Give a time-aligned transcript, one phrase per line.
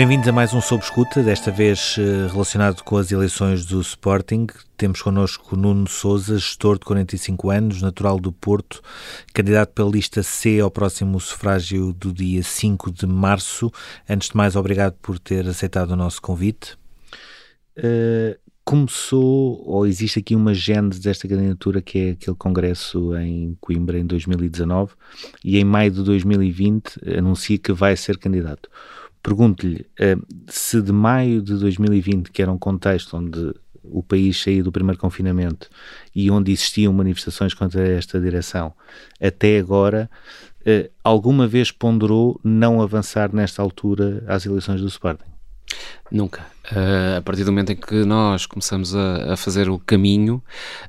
[0.00, 4.46] Bem-vindos a mais um Sob Escuta, desta vez eh, relacionado com as eleições do Sporting.
[4.74, 8.80] Temos connosco Nuno Souza, gestor de 45 anos, natural do Porto,
[9.34, 13.70] candidato pela lista C ao próximo sufrágio do dia 5 de março.
[14.08, 16.78] Antes de mais, obrigado por ter aceitado o nosso convite.
[17.76, 23.98] Uh, começou, ou existe aqui uma gênese desta candidatura que é aquele congresso em Coimbra
[23.98, 24.94] em 2019
[25.44, 28.70] e em maio de 2020 anuncia que vai ser candidato.
[29.22, 34.62] Pergunto-lhe uh, se de maio de 2020, que era um contexto onde o país saía
[34.62, 35.68] do primeiro confinamento
[36.14, 38.72] e onde existiam manifestações contra esta direção,
[39.20, 40.10] até agora,
[40.62, 45.30] uh, alguma vez ponderou não avançar nesta altura às eleições do Sporting?
[46.10, 46.44] Nunca.
[46.70, 50.42] Uh, a partir do momento em que nós começamos a, a fazer o caminho,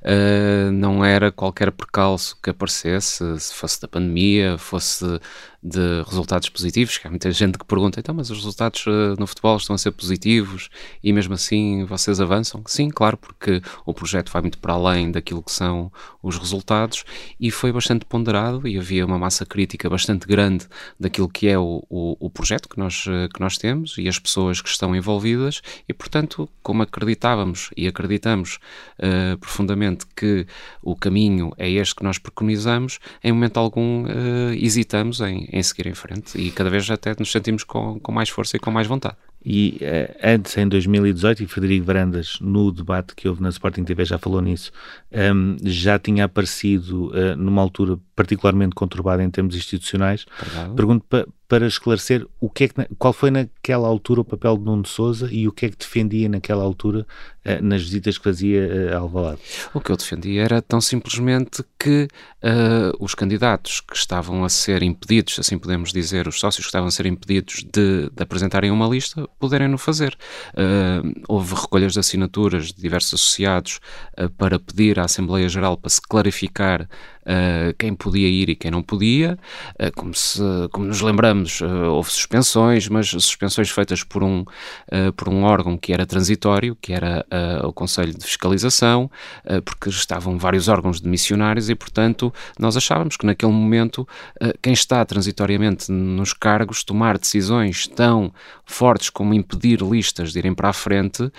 [0.03, 5.19] uh, não era qualquer percalço que aparecesse, se fosse da pandemia, fosse
[5.63, 9.27] de resultados positivos, que há muita gente que pergunta, então, mas os resultados uh, no
[9.27, 10.69] futebol estão a ser positivos
[11.03, 12.63] e mesmo assim vocês avançam?
[12.65, 15.91] Sim, claro, porque o projeto vai muito para além daquilo que são
[16.21, 17.03] os resultados
[17.39, 20.65] e foi bastante ponderado e havia uma massa crítica bastante grande
[20.99, 23.03] daquilo que é o, o, o projeto que nós,
[23.33, 28.59] que nós temos e as pessoas que estão envolvidas e, portanto, como acreditávamos e acreditamos
[28.99, 30.45] uh, profundamente que
[30.81, 35.87] o caminho é este que nós preconizamos, em momento algum uh, hesitamos em, em seguir
[35.87, 38.87] em frente e cada vez até nos sentimos com, com mais força e com mais
[38.87, 39.17] vontade.
[39.43, 44.05] E uh, antes, em 2018, e Frederico Varandas, no debate que houve na Sporting TV,
[44.05, 44.71] já falou nisso,
[45.11, 50.25] um, ehm, já tinha aparecido uh, numa altura particularmente conturbada em termos institucionais.
[50.75, 54.63] Pergunto pa para esclarecer o que é que, qual foi naquela altura o papel de
[54.63, 57.05] Nuno Souza e o que é que defendia naquela altura
[57.45, 59.41] uh, nas visitas que fazia uh, a Alvalade.
[59.73, 62.07] O que eu defendia era tão simplesmente que
[62.41, 66.87] uh, os candidatos que estavam a ser impedidos, assim podemos dizer, os sócios que estavam
[66.87, 70.17] a ser impedidos de, de apresentarem uma lista, puderem no fazer.
[71.27, 73.79] houve recolhas de assinaturas de diversos associados
[74.37, 76.87] para pedir à Assembleia Geral para se clarificar
[77.77, 79.37] quem podia ir e quem não podia.
[79.95, 80.41] Como, se,
[80.71, 84.45] como nos lembramos, uh, houve suspensões, mas suspensões feitas por um,
[85.15, 87.25] por um órgão que era transitório, que era
[87.63, 89.09] o Conselho de Fiscalização,
[89.65, 94.07] porque estavam vários órgãos de missionários e, portanto, nós achávamos que naquele momento
[94.61, 98.33] quem está transitoriamente nos cargos tomar decisões tão
[98.65, 101.31] fortes como impedir listas de irem para a frente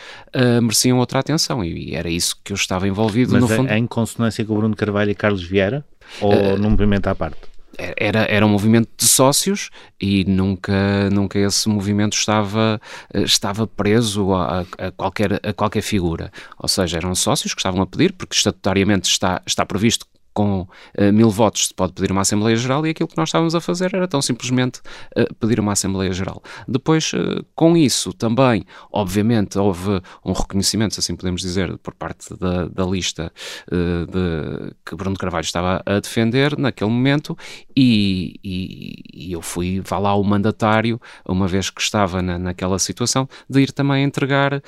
[0.63, 3.33] mereciam outra atenção e, era isso que eu estava envolvido.
[3.33, 3.73] Mas no fundo...
[3.73, 5.85] em consonância com o Bruno Carvalho e Carlos Vieira,
[6.21, 7.52] ou uh, num movimento à parte?
[7.79, 12.81] Era, era um movimento de sócios e nunca, nunca esse movimento estava,
[13.13, 16.31] eh, estava preso a, a, qualquer, a qualquer figura.
[16.59, 21.13] Ou seja, eram sócios que estavam a pedir, porque estatutariamente está, está previsto com uh,
[21.13, 23.95] mil votos se pode pedir uma Assembleia Geral e aquilo que nós estávamos a fazer
[23.95, 24.81] era tão simplesmente
[25.17, 26.43] uh, pedir uma Assembleia Geral.
[26.67, 32.35] Depois, uh, com isso também, obviamente, houve um reconhecimento, se assim podemos dizer, por parte
[32.37, 33.33] da, da lista
[33.71, 37.37] de, que Bruno Carvalho estava a defender naquele momento
[37.77, 42.79] e, e, e, eu fui, vá lá, o mandatário, uma vez que estava na, naquela
[42.79, 44.63] situação, de ir também entregar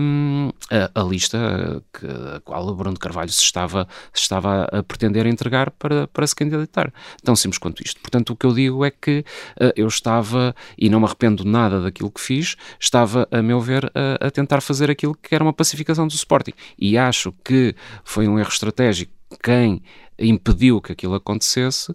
[0.00, 5.26] um, a, a, lista que, a qual Bruno Carvalho se estava, se estava a pretender
[5.26, 6.92] entregar para, para se candidatar.
[7.22, 8.00] Tão simples quanto isto.
[8.00, 9.20] Portanto, o que eu digo é que
[9.60, 13.92] uh, eu estava, e não me arrependo nada daquilo que fiz, estava, a meu ver,
[13.94, 16.52] a, a tentar fazer aquilo que era uma pacificação do Sporting.
[16.78, 19.12] E acho que foi um erro estratégico
[19.42, 19.82] quem
[20.18, 21.94] impediu que aquilo acontecesse,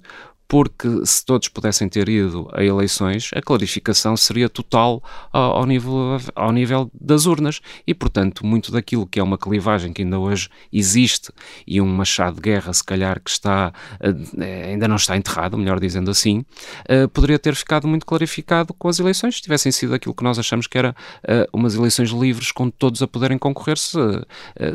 [0.53, 6.52] porque se todos pudessem ter ido a eleições, a clarificação seria total ao, nível, ao
[6.52, 7.59] nível das urnas.
[7.88, 11.31] E, portanto, muito daquilo que é uma clivagem que ainda hoje existe
[11.66, 15.80] e um machado de guerra, se calhar, que está eh, ainda não está enterrado, melhor
[15.80, 16.46] dizendo assim,
[16.88, 20.38] uh, poderia ter ficado muito clarificado com as eleições, se tivessem sido aquilo que nós
[20.38, 20.91] achamos que era
[21.24, 23.97] uh, umas eleições livres, com todos a poderem concorrer-se,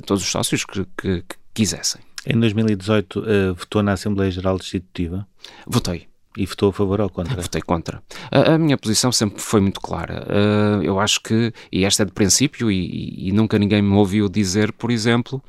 [0.05, 2.08] todos os sócios que, que, que quisessem.
[2.29, 5.27] Em 2018 uh, votou na Assembleia Geral Destitutiva?
[5.67, 6.07] Votei.
[6.37, 7.41] E votou a favor ou contra?
[7.41, 8.03] Votei contra.
[8.31, 10.27] A, a minha posição sempre foi muito clara.
[10.29, 14.29] Uh, eu acho que, e esta é de princípio, e, e, nunca ninguém me ouviu
[14.29, 15.43] dizer, por exemplo,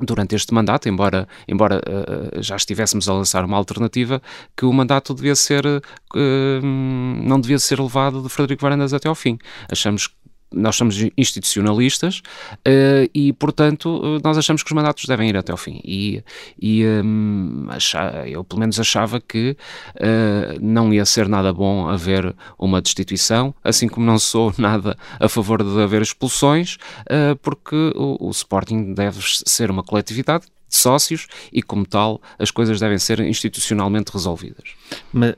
[0.00, 4.22] durante este mandato, embora, embora uh, já estivéssemos a lançar uma alternativa,
[4.56, 9.14] que o mandato devia ser, uh, não devia ser levado de Frederico Varandas até ao
[9.14, 9.38] fim.
[9.70, 10.08] Achamos
[10.52, 12.22] nós somos institucionalistas
[12.54, 15.80] uh, e, portanto, eh, nós achamos que os mandatos devem ir até ao fim.
[15.84, 16.22] E,
[16.60, 19.56] e um, achava, eu, pelo menos, achava que
[19.96, 25.28] uh, não ia ser nada bom haver uma destituição, assim como não sou nada a
[25.28, 31.26] favor de haver expulsões, uh, porque o, o Sporting deve ser uma coletividade de sócios
[31.52, 34.64] e, como tal, as coisas devem ser institucionalmente resolvidas.
[35.12, 35.34] Mas, uh,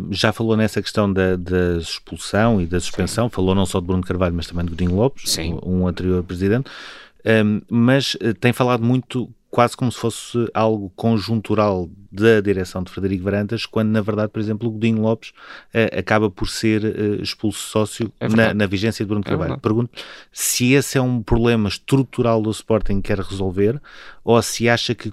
[0.00, 3.34] uh, já falou nessa questão da, da, expulsão e da suspensão, Sim.
[3.34, 5.58] falou não só de Bruno Carvalho, mas também de Godinho Lopes, Sim.
[5.62, 6.70] um anterior presidente,
[7.24, 12.90] um, mas uh, tem falado muito quase como se fosse algo conjuntural da direção de
[12.90, 15.34] Frederico Varandas, quando na verdade, por exemplo, o Godinho Lopes
[15.96, 19.58] acaba por ser uh, expulso sócio é na, na, vigência de Bruno é Carvalho.
[19.58, 19.90] Pergunto
[20.32, 23.78] se esse é um problema estrutural do Sporting que quer resolver
[24.24, 25.12] ou se acha que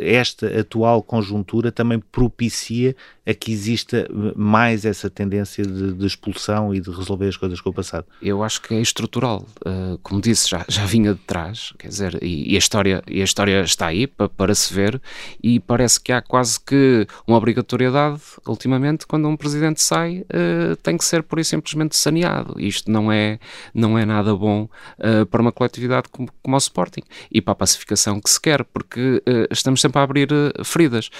[0.00, 2.94] esta atual conjuntura também propicia
[3.28, 7.68] a que exista mais essa tendência de, de expulsão e de resolver as coisas com
[7.68, 8.06] o passado?
[8.22, 9.46] Eu acho que é estrutural.
[9.66, 13.20] Uh, como disse, já, já vinha de trás, quer dizer, e, e a, história, e
[13.20, 15.00] a história está aí para, para se ver
[15.42, 20.96] e parece que há quase que uma obrigatoriedade, ultimamente, quando um presidente sai, uh, tem
[20.96, 22.58] que ser por e simplesmente saneado.
[22.58, 23.38] Isto não é,
[23.74, 24.68] não é nada bom
[24.98, 28.47] uh, para uma coletividade como, como o Sporting e para a pacificação que se quer,
[28.72, 30.28] porque uh, estamos sempre a abrir
[30.64, 31.10] feridas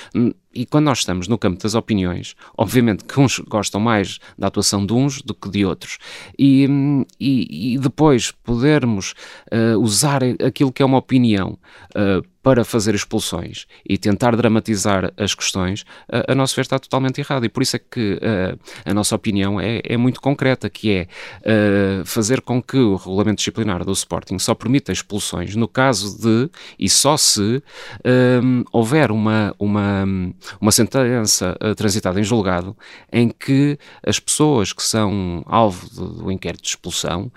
[0.63, 4.85] e quando nós estamos no campo das opiniões, obviamente que uns gostam mais da atuação
[4.85, 5.99] de uns do que de outros,
[6.39, 6.67] e,
[7.21, 9.15] e, e depois podermos
[9.53, 11.59] uh, usar aquilo que é uma opinião
[11.95, 17.21] uh, para fazer expulsões e tentar dramatizar as questões, a, a nosso ver está totalmente
[17.21, 17.45] errado.
[17.45, 21.09] E por isso é que uh, a nossa opinião é, é, muito concreta, que é
[21.43, 26.51] uh, fazer com que o regulamento disciplinar do Sporting só permita expulsões no caso de,
[26.79, 27.63] e só se,
[28.73, 30.07] houver uma, uma,
[30.61, 32.77] uma sentença uh, transitada em julgado
[33.13, 37.31] em que as pessoas que são alvo do, do inquérito de expulsão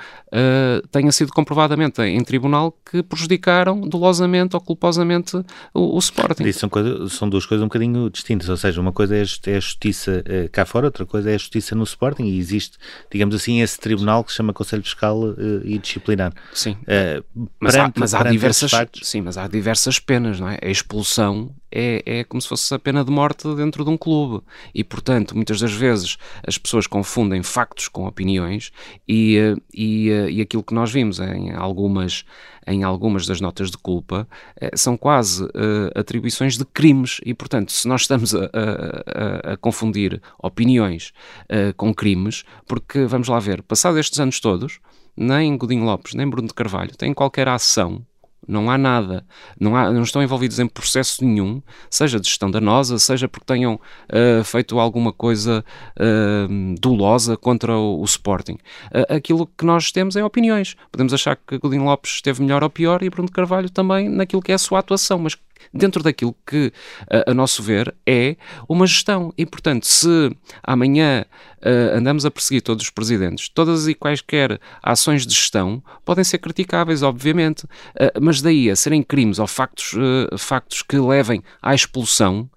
[0.91, 5.37] tenha sido comprovadamente em tribunal que prejudicaram dolosamente ou culposamente
[5.73, 6.43] o, o Sporting.
[6.43, 9.57] Isso são, coisa, são duas coisas um bocadinho distintas, ou seja, uma coisa é, é
[9.57, 12.77] a justiça uh, cá fora, outra coisa é a justiça no Sporting e existe,
[13.11, 16.33] digamos assim, esse tribunal que se chama Conselho Fiscal uh, e Disciplinar.
[16.53, 16.71] Sim.
[16.81, 17.23] Uh,
[17.59, 18.71] mas, perante, há, mas há diversas,
[19.03, 20.59] sim, mas há diversas penas, não é?
[20.61, 24.43] A expulsão é, é como se fosse a pena de morte dentro de um clube.
[24.73, 28.71] E, portanto, muitas das vezes as pessoas confundem factos com opiniões
[29.07, 32.25] e, eh, e, eh, e aquilo que nós vimos em algumas,
[32.67, 34.27] em algumas das notas de culpa
[34.59, 35.49] eh, são quase uh,
[35.95, 37.19] atribuições de crimes.
[37.25, 41.13] E, portanto, se nós estamos a, a, a confundir opiniões
[41.45, 44.79] uh, com crimes, porque, vamos lá ver, passados estes anos todos,
[45.15, 48.05] nem Godinho Lopes, nem Bruno de Carvalho têm qualquer ação
[48.47, 49.25] não há nada,
[49.59, 53.75] não, há, não estão envolvidos em processo nenhum, seja de gestão danosa, seja porque tenham
[53.75, 55.63] uh, feito alguma coisa
[55.97, 58.57] uh, dolosa contra o, o Sporting.
[58.93, 60.75] Uh, aquilo que nós temos é opiniões.
[60.91, 64.51] Podemos achar que Godinho Lopes esteve melhor ou pior e Bruno Carvalho também naquilo que
[64.51, 65.37] é a sua atuação, mas
[65.73, 66.71] dentro daquilo que,
[67.09, 68.35] a, a nosso ver, é
[68.67, 69.33] uma gestão.
[69.37, 71.25] E, portanto, se amanhã
[71.61, 76.39] uh, andamos a perseguir todos os presidentes, todas e quaisquer ações de gestão podem ser
[76.39, 81.73] criticáveis, obviamente, uh, mas daí a serem crimes ou factos, uh, factos que levem à
[81.73, 82.49] expulsão,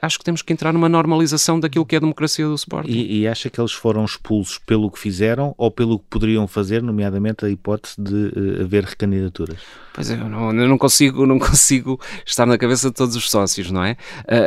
[0.00, 2.90] acho que temos que entrar numa normalização daquilo que é a democracia do Sporting.
[2.90, 6.82] E, e acha que eles foram expulsos pelo que fizeram ou pelo que poderiam fazer,
[6.82, 9.58] nomeadamente a hipótese de haver recandidaturas?
[9.92, 13.30] Pois é, eu não, eu não, consigo, não consigo estar na cabeça de todos os
[13.30, 13.96] sócios, não é?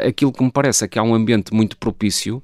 [0.07, 2.43] aquilo que me parece é que há um ambiente muito propício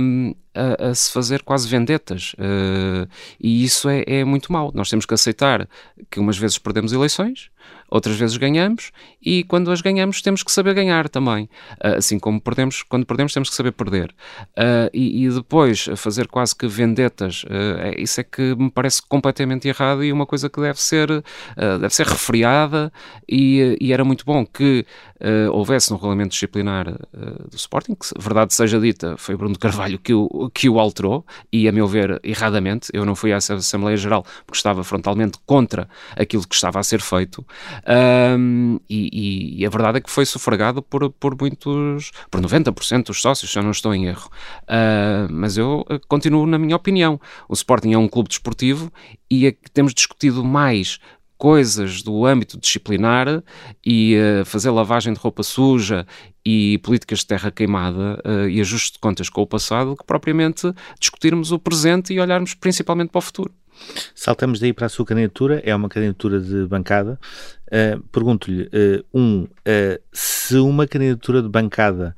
[0.00, 2.34] um, a, a, se fazer quase vendetas.
[2.34, 3.08] Uh,
[3.40, 4.70] e isso é, é, muito mau.
[4.74, 5.68] Nós temos que aceitar
[6.10, 7.50] que umas vezes perdemos eleições,
[7.90, 11.44] outras vezes ganhamos, e quando as ganhamos temos que saber ganhar também.
[11.84, 14.14] Uh, assim como perdemos, quando perdemos temos que saber perder.
[14.50, 19.68] Uh, e, e, depois fazer quase que vendetas, é, isso é que me parece completamente
[19.68, 21.08] errado e uma coisa que deve ser,
[21.56, 22.92] deve ser refriada
[23.28, 24.84] e, e, era muito bom que
[25.52, 26.86] houvesse no regulamento disciplinar
[27.50, 31.68] do Sporting, que verdade seja dita, foi Bruno Carvalho que o, que o alterou, e
[31.68, 32.88] a meu ver, erradamente.
[32.92, 37.00] Eu não fui à Assembleia Geral porque estava frontalmente contra aquilo que estava a ser
[37.00, 37.44] feito,
[38.38, 43.20] um, e, e, a verdade é que foi sufragado por, por muitos, por 90% dos
[43.20, 44.30] sócios, se eu não estou em erro.
[44.62, 47.20] Uh, mas eu eh, continuo na minha opinião.
[47.48, 48.92] O Sporting é um clube desportivo
[49.30, 50.98] e é temos discutido mais
[51.40, 53.42] coisas do âmbito disciplinar
[53.84, 56.06] e uh, fazer lavagem de roupa suja
[56.44, 60.70] e políticas de terra queimada uh, e ajuste de contas com o passado que propriamente
[61.00, 63.50] discutirmos o presente e olharmos principalmente para o futuro.
[64.14, 67.18] Saltamos daí para a sua candidatura, é uma candidatura de bancada.
[67.68, 68.68] Uh, Pergunto-lhe,
[69.14, 69.46] um,
[70.12, 72.14] se uma candidatura de bancada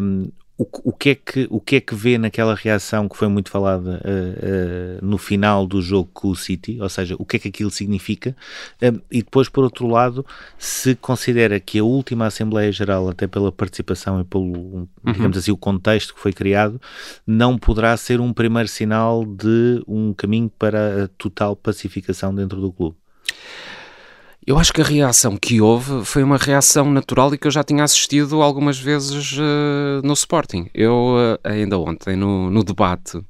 [0.00, 3.26] um, o, o, que é que, o que é que vê naquela reação que foi
[3.26, 7.36] muito falada uh, uh, no final do jogo com o City, ou seja, o que
[7.36, 8.36] é que aquilo significa,
[8.80, 10.24] uh, e depois, por outro lado,
[10.56, 14.88] se considera que a última Assembleia Geral, até pela participação e pelo, uhum.
[15.04, 16.80] digamos assim, o contexto que foi criado,
[17.26, 22.72] não poderá ser um primeiro sinal de um caminho para a total pacificação dentro do
[22.72, 22.96] clube.
[24.46, 27.64] Eu acho que a reação que houve foi uma reação natural e que eu já
[27.64, 30.68] tinha assistido algumas vezes uh, no Sporting.
[30.74, 33.24] Eu, uh, ainda ontem, no, no debate,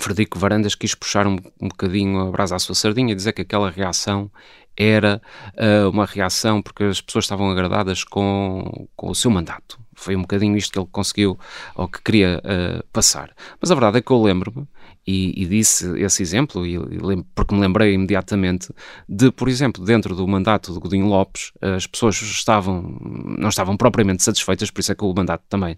[0.00, 3.42] Frederico Varandas quis puxar um, um bocadinho a brasa à sua sardinha e dizer que
[3.42, 4.28] aquela reação
[4.76, 5.22] era
[5.54, 9.78] uh, uma reação porque as pessoas estavam agradadas com, com o seu mandato.
[9.94, 11.38] Foi um bocadinho isto que ele conseguiu
[11.76, 12.42] ou que queria
[12.90, 13.30] passar.
[13.60, 14.66] Mas a verdade é que eu lembro-me
[15.06, 18.72] e, e, disse esse exemplo, e, e, porque me lembrei imediatamente
[19.08, 22.98] de, por exemplo, dentro do mandato de Godinho Lopes, as pessoas estavam,
[23.38, 25.76] não estavam propriamente satisfeitas, por isso é que o mandato também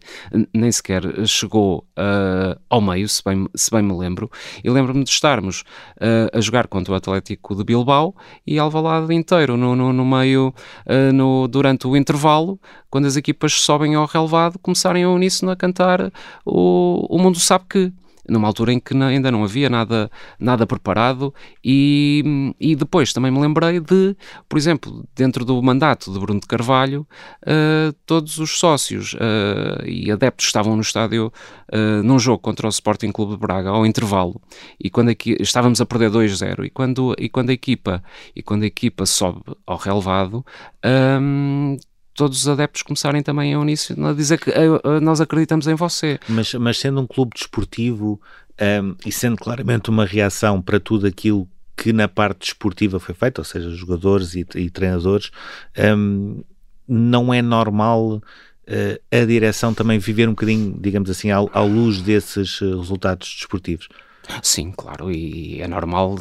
[0.52, 4.30] nem sequer chegou uh, ao meio, se bem, se bem me lembro,
[4.62, 5.60] e lembro-me de estarmos
[5.96, 8.14] uh, a jogar contra o Atlético de Bilbao
[8.46, 10.54] e Alvalade inteiro no, no, no meio,
[10.86, 12.60] uh, no, durante o intervalo,
[12.90, 16.12] quando as equipas sobem ao relevado, começarem a uníssono a cantar
[16.44, 17.92] o, o mundo sabe que
[18.28, 23.40] numa altura em que ainda não havia nada, nada preparado e, e depois também me
[23.40, 24.16] lembrei de,
[24.48, 27.06] por exemplo, dentro do mandato de Bruno de Carvalho,
[27.42, 31.32] uh, todos os sócios uh, e adeptos estavam no estádio
[31.72, 34.40] uh, num jogo contra o Sporting Clube de Braga ao intervalo.
[34.78, 38.02] E quando aqui, estávamos a perder 2-0 e quando, e quando a equipa
[38.34, 40.44] e quando a equipa sobe ao relevado
[41.20, 41.76] um,
[42.14, 46.18] todos os adeptos começarem também a uníssono a dizer que uh, nós acreditamos em você.
[46.28, 48.20] Mas, mas sendo um clube desportivo
[48.60, 53.38] um, e sendo claramente uma reação para tudo aquilo que na parte desportiva foi feito,
[53.38, 55.30] ou seja, jogadores e, e treinadores,
[55.96, 56.42] um,
[56.86, 58.22] não é normal uh,
[59.10, 63.88] a direção também viver um bocadinho, digamos assim, à luz desses resultados desportivos.
[64.42, 66.16] Sim, claro, e é normal,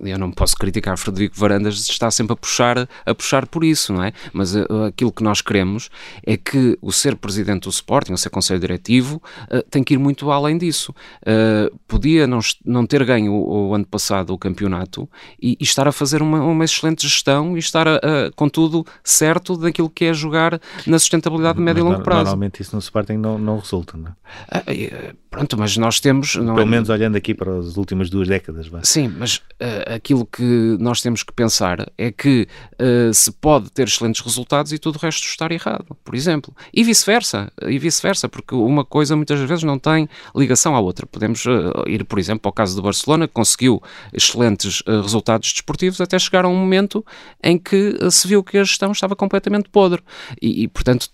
[0.00, 3.92] eu não posso criticar Frederico Varandas de estar sempre a puxar, a puxar por isso,
[3.92, 4.12] não é?
[4.32, 5.88] Mas uh, aquilo que nós queremos
[6.24, 9.98] é que o ser presidente do Sporting, o ser conselho diretivo, uh, tem que ir
[9.98, 10.92] muito além disso.
[11.22, 15.08] Uh, podia não, não ter ganho o, ano passado o campeonato
[15.40, 19.56] e, estar a fazer uma, uma, excelente gestão e estar, a, a, com tudo certo
[19.56, 22.24] daquilo que é jogar na sustentabilidade de médio e longo prazo.
[22.24, 24.10] Normalmente isso no Sporting não, não resulta, não
[24.50, 25.14] é?
[25.30, 26.34] pronto, mas nós temos...
[26.36, 26.64] Pelo é...
[26.64, 28.66] menos olhando aqui para as últimas duas décadas.
[28.66, 28.84] Vai.
[28.84, 32.46] Sim, mas uh, aquilo que nós temos que pensar é que
[32.80, 36.54] uh, se pode ter excelentes resultados e tudo o resto estar errado, por exemplo.
[36.72, 41.06] E vice-versa, e vice-versa, porque uma coisa muitas vezes não tem ligação à outra.
[41.06, 43.82] Podemos uh, ir, por exemplo, ao caso do Barcelona, que conseguiu
[44.12, 47.04] excelentes resultados desportivos até chegar a um momento
[47.42, 50.02] em que se viu que a gestão estava completamente podre.
[50.40, 51.08] E, e portanto,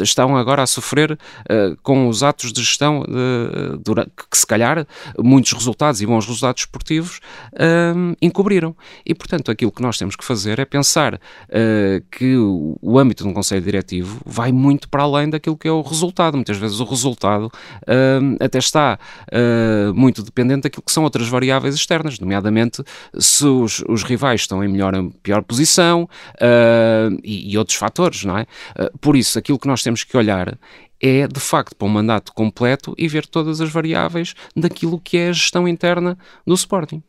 [0.00, 1.18] estão agora a sofrer
[1.82, 3.04] com os atos de gestão
[4.30, 4.86] que se calhar
[5.18, 7.20] muitos resultados e bons resultados esportivos
[7.96, 8.76] um, encobriram.
[9.04, 13.30] E, portanto, aquilo que nós temos que fazer é pensar uh, que o, âmbito de
[13.30, 16.34] um conselho diretivo vai muito para além daquilo que é o resultado.
[16.34, 18.98] Muitas vezes o resultado uh, até está
[19.32, 22.82] uh, muito dependente daquilo que são outras variáveis externas, nomeadamente
[23.18, 26.08] se os, os rivais estão em melhor ou pior posição
[27.22, 28.46] e, e, outros fatores, não é?
[29.00, 30.58] por isso, aquilo que nós temos que olhar
[31.04, 35.28] é de facto para um mandato completo e ver todas as variáveis daquilo que é
[35.28, 37.02] a gestão interna do Sporting.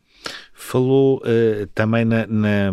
[0.52, 2.72] Falou uh, também na, na,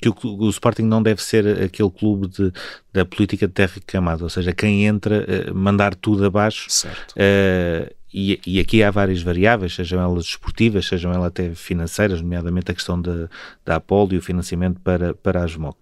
[0.00, 2.52] que o, o, Sporting não deve ser aquele clube de,
[2.92, 6.66] da política de terra queimada, ou seja, quem entra, uh, mandar tudo abaixo.
[6.70, 7.12] Certo.
[7.12, 12.70] Uh, e, e, aqui há várias variáveis, sejam elas esportivas, sejam elas até financeiras, nomeadamente
[12.70, 13.28] a questão da,
[13.64, 15.76] da Apolo e o financiamento para, para a SMOC.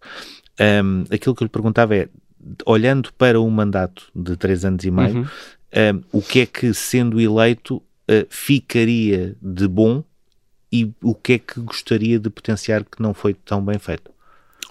[0.58, 2.08] Um, aquilo que eu lhe perguntava é,
[2.66, 5.26] olhando para um mandato de três anos e meio, uhum.
[6.12, 10.02] um, o que é que, sendo eleito, uh, ficaria de bom
[10.72, 14.11] e o que é que gostaria de potenciar que não foi tão bem feito?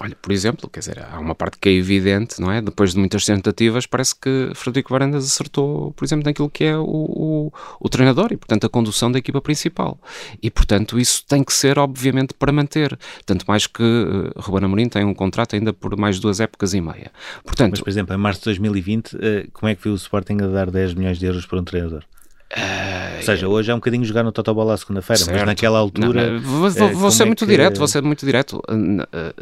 [0.00, 2.60] Olha, por exemplo, quer dizer, há uma parte que é evidente, não é?
[2.60, 6.82] Depois de muitas tentativas, parece que Frederico Varandas acertou, por exemplo, naquilo que é o,
[6.82, 10.00] o, o, treinador e, portanto, a condução da equipa principal.
[10.42, 12.98] E, portanto, isso tem que ser, obviamente, para manter.
[13.24, 16.80] Tanto mais que uh, Ruben Amorim tem um contrato ainda por mais duas épocas e
[16.80, 17.12] meia.
[17.44, 19.18] Portanto, Mas, por exemplo, em março de 2020, uh,
[19.52, 22.04] como é que viu o Sporting a dar 10 milhões de euros para um treinador?
[22.54, 26.32] Uh, Ou seja, hoje é um bocadinho jogar no Totobola à segunda-feira, mas naquela altura.
[26.32, 27.50] Não, não, vou, vou, vou ser é muito que...
[27.50, 28.60] direto, vou ser muito direto.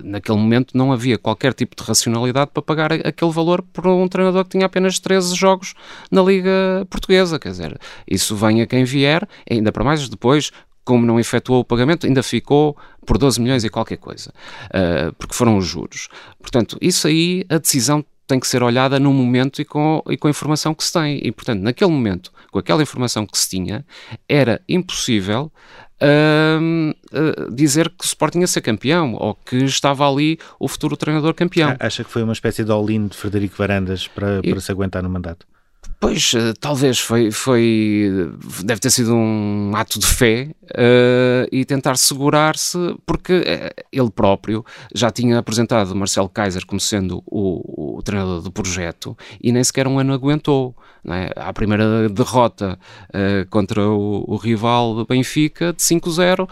[0.05, 4.45] Naquele momento não havia qualquer tipo de racionalidade para pagar aquele valor por um treinador
[4.45, 5.75] que tinha apenas 13 jogos
[6.11, 7.39] na Liga Portuguesa.
[7.39, 10.53] Quer dizer, isso vem a quem vier, ainda para mais depois,
[10.85, 14.33] como não efetuou o pagamento, ainda ficou por 12 milhões e qualquer coisa,
[14.67, 16.09] uh, porque foram os juros.
[16.41, 20.29] Portanto, isso aí, a decisão tem que ser olhada no momento e com, e com
[20.29, 21.21] a informação que se tem.
[21.23, 23.85] E, portanto, naquele momento, com aquela informação que se tinha,
[24.29, 25.53] era impossível
[26.01, 30.97] uh, uh, dizer que o Sporting ia ser campeão ou que estava ali o futuro
[30.97, 31.77] treinador campeão.
[31.79, 35.11] Acha que foi uma espécie de all-in de Frederico Varandas para, para se aguentar no
[35.11, 35.47] mandato?
[35.99, 38.11] Pois, eh, talvez foi, foi
[38.65, 44.65] deve ter sido um ato de fé uh, e tentar segurar-se, porque uh, ele próprio
[44.95, 49.87] já tinha apresentado Marcelo Kaiser como sendo o, o treinador do projeto e nem sequer
[49.87, 50.75] um ano aguentou.
[51.03, 51.33] É?
[51.35, 52.79] À primeira derrota
[53.09, 56.47] uh, contra o, o, rival Benfica, de 5-0,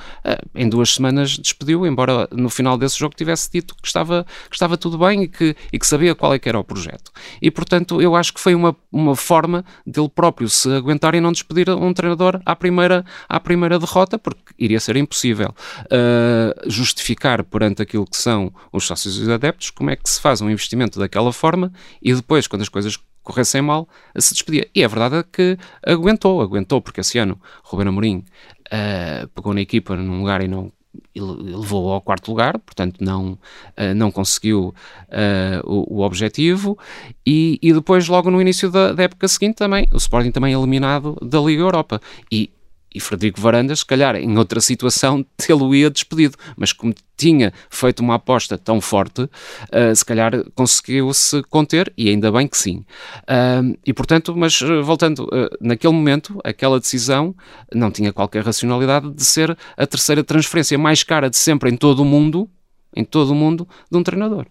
[0.55, 4.79] em duas semanas despediu, embora no final desse jogo tivesse dito que estava, que estava
[4.79, 7.13] tudo bem e que, e que sabia qual é que era o projeto.
[7.43, 11.33] E, portanto, eu acho que foi uma, uma forma dele próprio se aguentar e não
[11.33, 15.55] despedir um treinador à primeira, à primeira derrota, porque iria ser impossível
[15.85, 20.21] uh, justificar perante aquilo que são os sócios e os adeptos como é que se
[20.21, 21.71] faz um investimento daquela forma
[22.01, 24.67] e depois, quando as coisas corressem mal, se despedia.
[24.75, 28.25] E a verdade é que aguentou, aguentou, porque esse ano Ruben Amorim
[28.73, 30.73] uh, pegou na equipa num lugar e não
[31.15, 34.75] levou ao quarto lugar, portanto não, uh, não conseguiu
[35.09, 36.79] uh, o, o, objetivo.
[37.27, 41.17] E, e, depois logo no início da, da, época seguinte também, o Sporting também eliminado
[41.23, 42.01] da Liga Europa.
[42.33, 42.51] E
[42.95, 46.37] e Frederico Varandas, se calhar, em outra situação, tê-lo-ia despedido.
[46.57, 52.31] Mas como tinha feito uma aposta tão forte, uh, se calhar conseguiu-se conter, e ainda
[52.31, 52.85] bem que sim.
[53.25, 57.35] Uh, e portanto, mas eh, voltando, uh, naquele momento, aquela decisão
[57.75, 62.01] não tinha qualquer racionalidade de ser a terceira transferência mais cara de sempre em todo
[62.01, 62.49] o mundo
[62.95, 64.47] em todo o mundo de um treinador.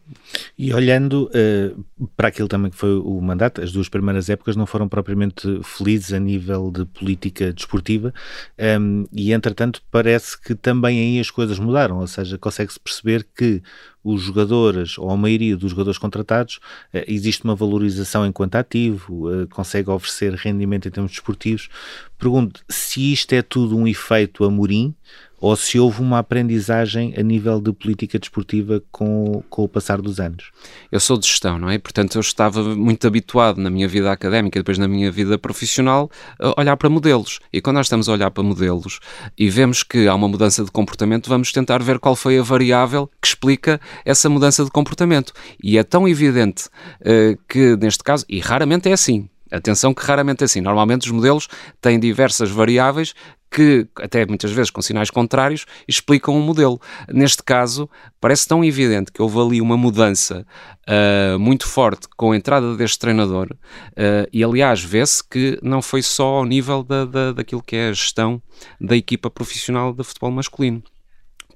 [0.58, 4.65] E olhando uh, para aquilo também que foi o mandato, as duas primeiras épocas não
[4.65, 8.13] foram propriamente felizes a nível de política desportiva
[8.58, 13.27] um, ehm, e entretanto parece que também aí as coisas mudaram, ou seja, consegue-se perceber
[13.36, 13.62] que
[14.03, 16.58] os jogadores, ou a maioria dos jogadores contratados,
[16.94, 21.70] uh, existe uma valorização enquanto ativo, uh, consegue oferecer rendimento em termos desportivos.
[22.17, 24.96] Pergunto se isto é tudo um efeito amorim
[25.39, 30.20] ou se houve uma aprendizagem a nível de política desportiva com, com o passar dos
[30.20, 30.51] anos?
[30.91, 31.77] Eu sou de gestão, não é?
[31.77, 36.60] Portanto, eu estava muito habituado na minha vida académica depois na minha vida profissional a
[36.60, 37.39] olhar para modelos.
[37.53, 39.00] E quando nós estamos a olhar para modelos
[39.38, 43.10] e vemos que há uma mudança de comportamento, vamos tentar ver qual foi a variável
[43.22, 45.34] que explica essa mudança de comportamento.
[45.62, 46.65] E é tão evidente
[47.01, 50.62] uh, que, neste caso, e raramente é assim, Atenção que raramente é assim.
[50.62, 51.48] Normalmente os modelos
[51.81, 53.14] têm diversas variáveis
[53.50, 56.79] que, até muitas vezes com sinais contrários, explicam o um modelo.
[57.07, 60.46] Neste caso, parece tão evidente que houve ali uma mudança
[60.88, 66.01] uh, muito forte com a entrada deste treinador, uh, e aliás, vê-se que não foi
[66.01, 68.42] só ao nível da, da, daquilo que é a gestão
[68.79, 70.83] da equipa profissional de futebol masculino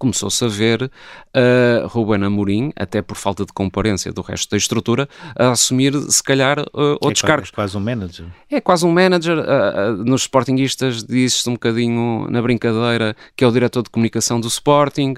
[0.01, 5.07] começou-se a ver uh, Ruben Amorim, até por falta de comparência do resto da estrutura,
[5.37, 7.49] a assumir, se calhar, uh, outros é cargos.
[7.49, 8.25] É quase um manager.
[8.49, 9.37] É quase um manager.
[9.37, 14.39] Uh, uh, nos Sportingistas diz-se um bocadinho na brincadeira que é o diretor de comunicação
[14.39, 15.13] do Sporting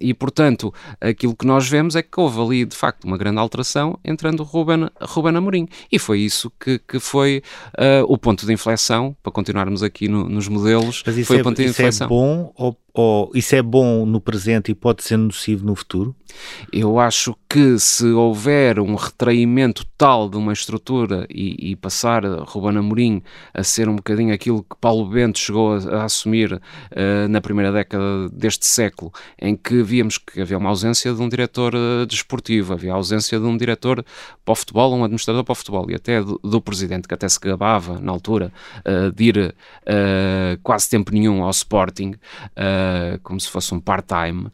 [0.00, 3.98] e, portanto, aquilo que nós vemos é que houve ali, de facto, uma grande alteração
[4.04, 5.66] entrando Ruben, Ruben Amorim.
[5.90, 7.42] E foi isso que, que foi
[8.06, 11.64] o ponto de inflexão, para continuarmos aqui no, nos modelos, foi é, o ponto de
[11.64, 12.06] isso é inflexão.
[12.06, 16.14] é bom ou ou isso é bom no presente e pode ser nocivo no futuro?
[16.72, 22.78] Eu acho que se houver um retraimento tal de uma estrutura e, e passar Ruben
[22.78, 26.60] Amorim a ser um bocadinho aquilo que Paulo Bento chegou a, a assumir uh,
[27.28, 31.74] na primeira década deste século, em que víamos que havia uma ausência de um diretor
[31.74, 34.04] uh, desportivo, havia a ausência de um diretor
[34.44, 37.28] para o futebol, um administrador para o futebol e até do, do presidente, que até
[37.28, 38.52] se gabava na altura
[38.86, 39.54] uh, de ir
[40.62, 42.14] quase tempo nenhum ao Sporting,
[43.22, 44.48] como se fosse um part-time,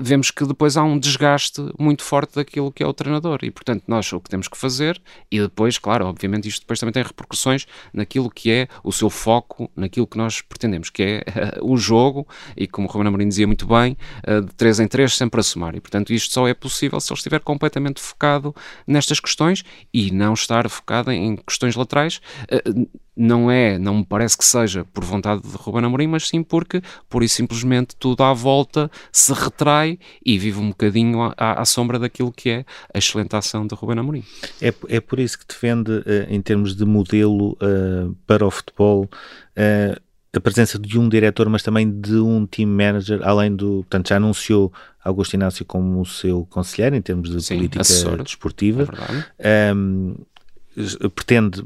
[0.00, 3.40] vemos que depois há um desgaste muito forte daquilo que é o treinador.
[3.42, 6.92] E, portanto, nós o que temos que fazer, e depois, claro, obviamente, isto depois também
[6.92, 11.72] tem repercussões naquilo que é o seu foco, naquilo que nós pretendemos, que é uh,
[11.72, 15.14] o jogo, e como o Ruben Amorim dizia muito bem, uh, de 3 em 3
[15.14, 15.74] sempre a somar.
[15.74, 18.54] E, portanto, isto só é possível se ele estiver completamente focado
[18.86, 22.20] nestas questões e não estar focado em questões laterais.
[22.50, 26.42] Uh, não é, não me parece que seja por vontade de Ruben Amorim, mas sim
[26.42, 31.64] porque, por e simplesmente, tudo à volta se retrai e vive um bocadinho à, à
[31.64, 34.24] sombra daquilo que é a excelente ação de Ruben Amorim.
[34.60, 39.04] É, é por isso que defende, eh, em termos de modelo uh, para o futebol,
[39.04, 40.00] uh,
[40.34, 43.84] a presença de um diretor, mas também de um team manager, além do.
[43.88, 44.72] Portanto, já anunciou
[45.04, 48.88] Augusto Inácio como o seu conselheiro em termos de Sim, política assessor, desportiva.
[49.38, 50.14] É um,
[51.14, 51.62] pretende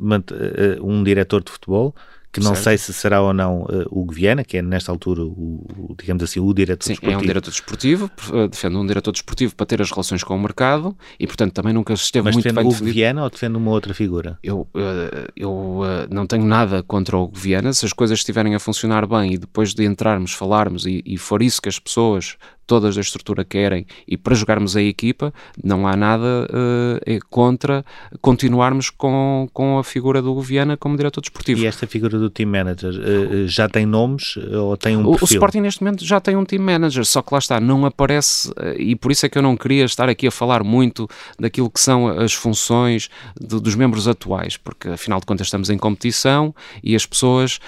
[0.83, 1.95] um diretor de futebol
[2.37, 2.65] que não certo.
[2.65, 6.23] sei se será ou não uh, o Guiana, que é nesta altura o, o, digamos
[6.23, 7.19] assim, o diretor Sim, desportivo.
[7.19, 10.39] é um diretor desportivo, eh, defende um diretor desportivo para ter as relações com o
[10.39, 12.95] mercado e, portanto, também nunca esteve Mas muito defende bem o definido.
[12.95, 14.39] Viana ou defende uma outra figura?
[14.43, 18.59] Eu, uh, eu uh, não tenho nada contra o Viana, se as coisas estiverem a
[18.59, 22.37] funcionar bem e depois de entrarmos, falarmos e, e for isso que as pessoas
[22.67, 27.85] todas da estrutura querem e para jogarmos a equipa, não há nada uh, contra
[28.21, 31.61] continuarmos com, com a figura do Viana como diretor desportivo.
[31.61, 35.23] E esta figura do team manager uh, já tem nomes ou tem um o, perfil?
[35.23, 38.51] O Sporting neste momento já tem um team manager, só que lá está, não aparece
[38.51, 41.71] uh, e por isso é que eu não queria estar aqui a falar muito daquilo
[41.71, 43.09] que são as funções
[43.41, 47.61] de, dos membros atuais, porque afinal de contas estamos em competição e as pessoas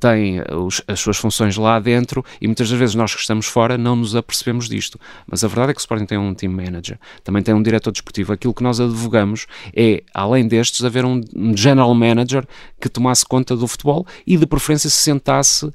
[0.00, 3.78] têm os, as suas funções lá dentro e muitas das vezes nós que estamos fora
[3.78, 4.98] não nos apercebemos disto.
[5.26, 7.90] Mas a verdade é que o Sporting tem um team manager, também tem um diretor
[7.90, 8.32] desportivo.
[8.32, 11.22] Aquilo que nós advogamos é, além destes, haver um
[11.56, 12.46] general manager
[12.80, 15.72] que tomasse conta do futebol e de preferência se sentasse uh,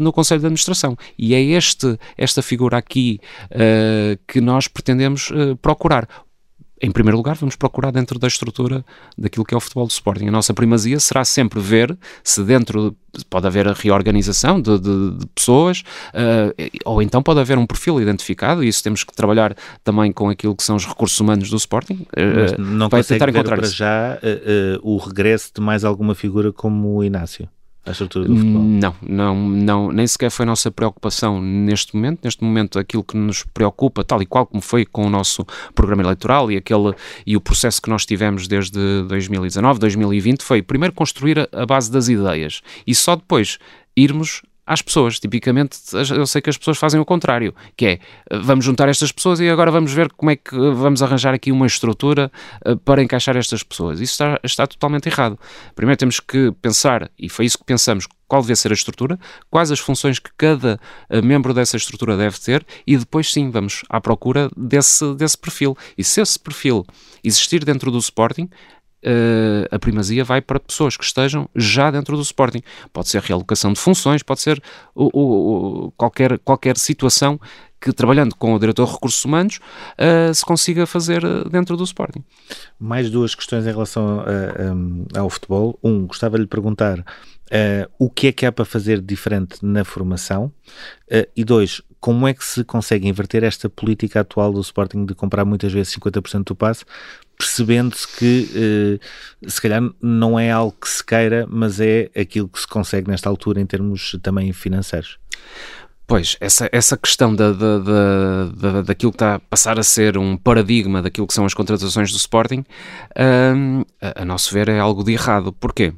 [0.00, 0.96] no Conselho de Administração.
[1.18, 6.08] E é este, esta figura aqui uh, que nós pretendemos uh, procurar
[6.84, 8.84] em primeiro lugar, vamos procurar dentro da estrutura
[9.16, 10.28] daquilo que é o futebol do Sporting.
[10.28, 12.94] A nossa primazia será sempre ver se dentro
[13.30, 16.52] pode haver a reorganização de, de, de pessoas, uh,
[16.84, 20.54] ou então pode haver um perfil identificado, e isso temos que trabalhar também com aquilo
[20.54, 22.06] que são os recursos humanos do Sporting.
[22.12, 23.76] Uh, Mas não consegue ver para isso.
[23.76, 27.48] já uh, o regresso de mais alguma figura como o Inácio?
[27.86, 28.62] A estrutura do futebol?
[28.62, 32.20] Não, não, não, nem sequer foi a nossa preocupação neste momento.
[32.24, 36.02] Neste momento, aquilo que nos preocupa, tal e qual como foi com o nosso programa
[36.02, 36.94] eleitoral e, aquele,
[37.26, 41.90] e o processo que nós tivemos desde 2019, 2020, foi primeiro construir a, a base
[41.90, 43.58] das ideias e só depois
[43.96, 45.18] irmos às pessoas.
[45.18, 45.78] Tipicamente,
[46.16, 47.98] eu sei que as pessoas fazem o contrário, que é,
[48.42, 51.66] vamos juntar estas pessoas e agora vamos ver como é que vamos arranjar aqui uma
[51.66, 52.30] estrutura
[52.64, 54.00] eh, para encaixar estas pessoas.
[54.00, 55.38] Isso está, está totalmente errado.
[55.74, 59.18] Primeiro temos que pensar, e foi isso que pensamos, qual deve ser a estrutura,
[59.50, 63.82] quais as funções que cada eh, membro dessa estrutura deve ter e depois sim vamos
[63.88, 65.76] à procura desse, desse perfil.
[65.96, 66.84] E se esse perfil
[67.22, 68.48] existir dentro do Sporting,
[69.04, 72.62] uh, a primazia vai para pessoas que estejam já dentro do Sporting.
[72.92, 74.62] Pode ser realocação de funções, pode ser
[74.94, 77.38] o, o, o, qualquer, qualquer situação
[77.80, 79.60] que trabalhando com o diretor de recursos humanos
[79.98, 82.24] uh, se consiga fazer eh, dentro do Sporting.
[82.78, 85.78] Mais duas questões em relação a, um, ao futebol.
[85.84, 87.04] Um, gostava de lhe perguntar uh,
[87.98, 90.46] o que é que há para fazer diferente na formação
[91.10, 95.14] uh, e dois, como é que se consegue inverter esta política atual do Sporting de
[95.14, 96.84] comprar muitas vezes 50% do passe
[97.38, 99.00] percebendo-se que
[99.42, 103.10] uh, se calhar não é algo que se queira, mas é aquilo que se consegue
[103.10, 105.18] nesta altura em termos também financeiros.
[106.06, 110.18] Pois, essa, essa questão da, da, da, da, daquilo que está a passar a ser
[110.18, 112.66] um paradigma daquilo que são as contratações do Sporting,
[113.56, 115.54] um, a, a nosso ver, é algo de errado.
[115.54, 115.94] Porquê?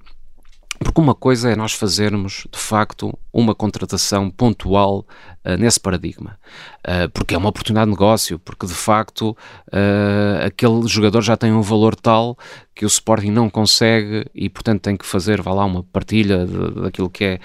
[0.78, 5.06] Porque uma coisa é nós fazermos, de facto, uma contratação pontual
[5.44, 6.38] uh, nesse paradigma.
[6.86, 9.36] Uh, porque é uma oportunidade de negócio, porque de facto
[9.68, 12.36] uh, aquele jogador já tem um valor tal
[12.74, 16.82] que o Sporting não consegue e, portanto, tem que fazer, vá lá, uma partilha de,
[16.82, 17.40] daquilo que é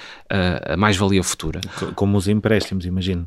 [0.73, 1.61] a mais-valia futura.
[1.95, 3.25] Como os empréstimos, imagino.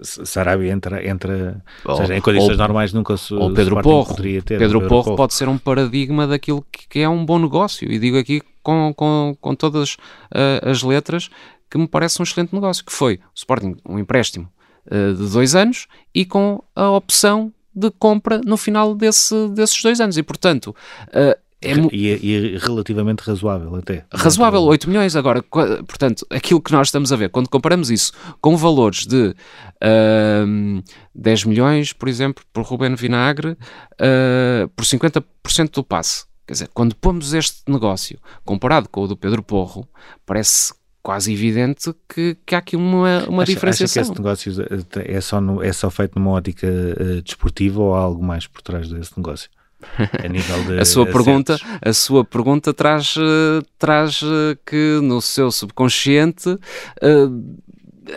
[0.00, 4.42] Sarabia entra, entra ou, seja, em condições ou, normais nunca se ou Pedro Porro, ter,
[4.42, 7.98] Pedro, Pedro Porro, Porro pode ser um paradigma daquilo que é um bom negócio e
[7.98, 11.30] digo aqui com, com, com todas uh, as letras
[11.70, 14.46] que me parece um excelente negócio, que foi o Sporting, um empréstimo
[14.86, 20.00] uh, de dois anos e com a opção de compra no final desse, desses dois
[20.02, 20.76] anos e portanto
[21.08, 24.04] uh, é e, e, é relativamente razoável até.
[24.14, 25.16] Razoável, 8 milhões.
[25.16, 29.34] Agora, portanto, aquilo que nós estamos a ver, quando comparamos isso com valores de
[29.82, 30.82] uh,
[31.16, 33.56] 10 milhões, por exemplo, por Ruben Vinagre,
[33.94, 35.24] uh, por 50%
[35.72, 36.27] do passe.
[36.48, 39.86] Quer dizer, quando pomos este negócio comparado com o do Pedro Porro,
[40.24, 44.00] parece quase evidente que, que há aqui uma, uma acha, diferenciação.
[44.00, 47.82] Acha que esse negócio eh, é só, no, é só feito numa ótica uh, desportiva
[47.82, 49.50] ou há algo mais por trás desse negócio?
[50.78, 56.48] a a sua pergunta a sua pergunta traz uh, traz uh, que no seu subconsciente
[56.48, 57.58] uh,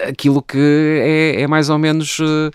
[0.08, 2.51] aquilo que é, é, mais ou menos uh,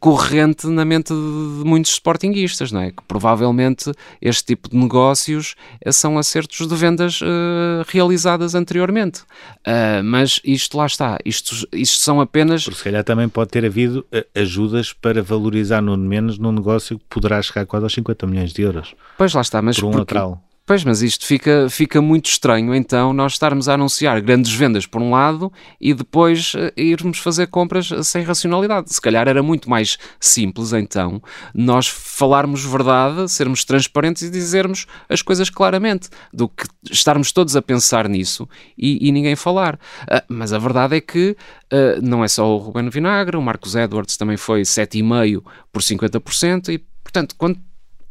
[0.00, 2.90] corrente na mente de muitos sportinguistas, não é?
[2.90, 5.54] Que provavelmente este tipo de negócios
[5.90, 9.20] são acertos de vendas uh, realizadas anteriormente.
[9.66, 12.64] Uh, mas isto lá está, isto, isto são apenas.
[12.64, 17.04] Porque se calhar também pode ter havido ajudas para valorizar no menos num negócio que
[17.08, 18.94] poderá chegar quase aos 50 milhões de euros.
[19.16, 20.47] Pois lá está, mas por um porque, lateral.
[20.68, 25.00] Pois, mas isto fica, fica muito estranho, então, nós estarmos a anunciar grandes vendas por
[25.00, 25.50] um lado
[25.80, 28.92] e depois uh, irmos fazer compras sem racionalidade.
[28.92, 31.22] Se calhar era muito mais simples, então,
[31.54, 37.62] nós falarmos verdade, sermos transparentes e dizermos as coisas claramente, do que estarmos todos a
[37.62, 39.76] pensar nisso e, e ninguém falar.
[40.02, 41.34] Uh, mas a verdade é que
[41.72, 46.68] uh, não é só o Ruben Vinagre, o Marcos Edwards também foi 7,5% por 50%
[46.68, 47.58] e, portanto, quando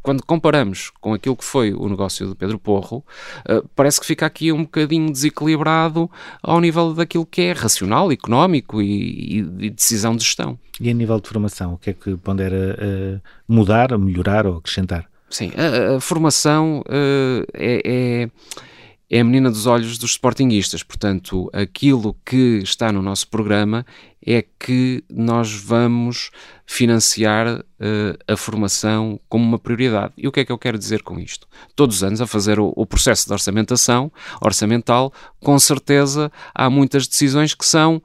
[0.08, 3.04] quando comparamos com aquilo que foi o negócio do Pedro Porro,
[3.46, 6.10] uh, parece que fica aqui um bocadinho desequilibrado
[6.42, 10.58] ao nível daquilo que é racional, económico e, e decisão de gestão.
[10.80, 15.04] E a nível de formação, o que é que pondera uh, mudar, melhorar ou acrescentar?
[15.28, 18.30] Sim, a, a formação uh, é, é
[19.10, 20.82] é a menina dos olhos dos sportinguistas.
[20.82, 23.86] Portanto, aquilo que está no nosso programa
[24.24, 26.30] é que nós vamos
[26.66, 27.64] financiar uh,
[28.26, 30.12] a formação como uma prioridade.
[30.18, 31.46] E o que é que eu quero dizer com isto?
[31.74, 37.08] Todos os anos, a fazer o, o processo de orçamentação, orçamental, com certeza há muitas
[37.08, 38.02] decisões que são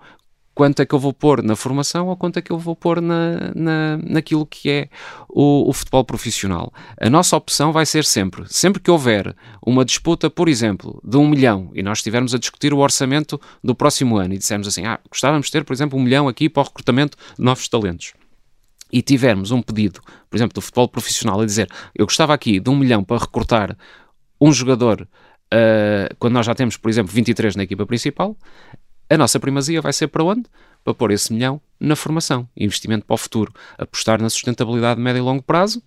[0.53, 3.01] quanto é que eu vou pôr na formação ou quanto é que eu vou pôr
[3.01, 4.89] na, na, naquilo que é
[5.29, 6.71] o, o, futebol profissional.
[6.99, 9.35] A nossa opção vai ser sempre, sempre que houver
[9.65, 13.73] uma disputa, por exemplo, de um milhão, e nós estivermos a discutir o orçamento do
[13.73, 16.61] próximo ano e dissermos assim, ah, gostávamos de ter, por exemplo, um milhão aqui para
[16.61, 18.13] o recrutamento de novos talentos.
[18.91, 22.69] E tivermos um pedido, por exemplo, do futebol profissional a dizer, eu gostava aqui de
[22.69, 23.75] um milhão para recrutar
[24.39, 25.07] um jogador
[25.53, 28.37] uh, quando nós já temos, por exemplo, 23 na equipa principal,
[29.13, 30.43] a nossa primazia vai ser para onde?
[30.83, 35.19] Para pôr esse milhão na formação, investimento para o futuro, apostar na sustentabilidade de médio
[35.19, 35.81] e longo prazo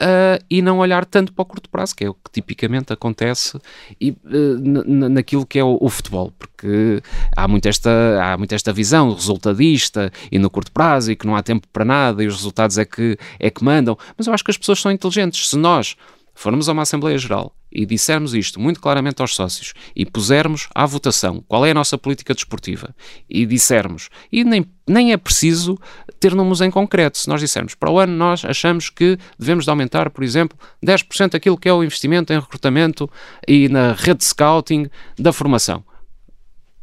[0.00, 3.58] uh, e não olhar tanto para o curto prazo, que é o que tipicamente acontece
[4.00, 7.02] e, uh, naquilo que é o, o, futebol, porque
[7.36, 7.90] há muito, esta,
[8.22, 11.84] há muito esta visão resultadista e no curto prazo e que não há tempo para
[11.84, 13.96] nada e os resultados é que, é que mandam.
[14.16, 15.48] Mas eu acho que as pessoas são inteligentes.
[15.48, 15.96] Se nós
[16.34, 20.86] formos a uma Assembleia Geral e dissermos isto muito claramente aos sócios e pusermos à
[20.86, 22.94] votação qual é a nossa política desportiva
[23.28, 25.78] e dissermos, e nem, nem é preciso
[26.20, 29.70] ter números em concreto, se nós dissermos para o ano nós achamos que devemos de
[29.70, 33.10] aumentar, por exemplo, 10% aquilo que é o investimento em recrutamento
[33.48, 35.84] e na rede de scouting da formação.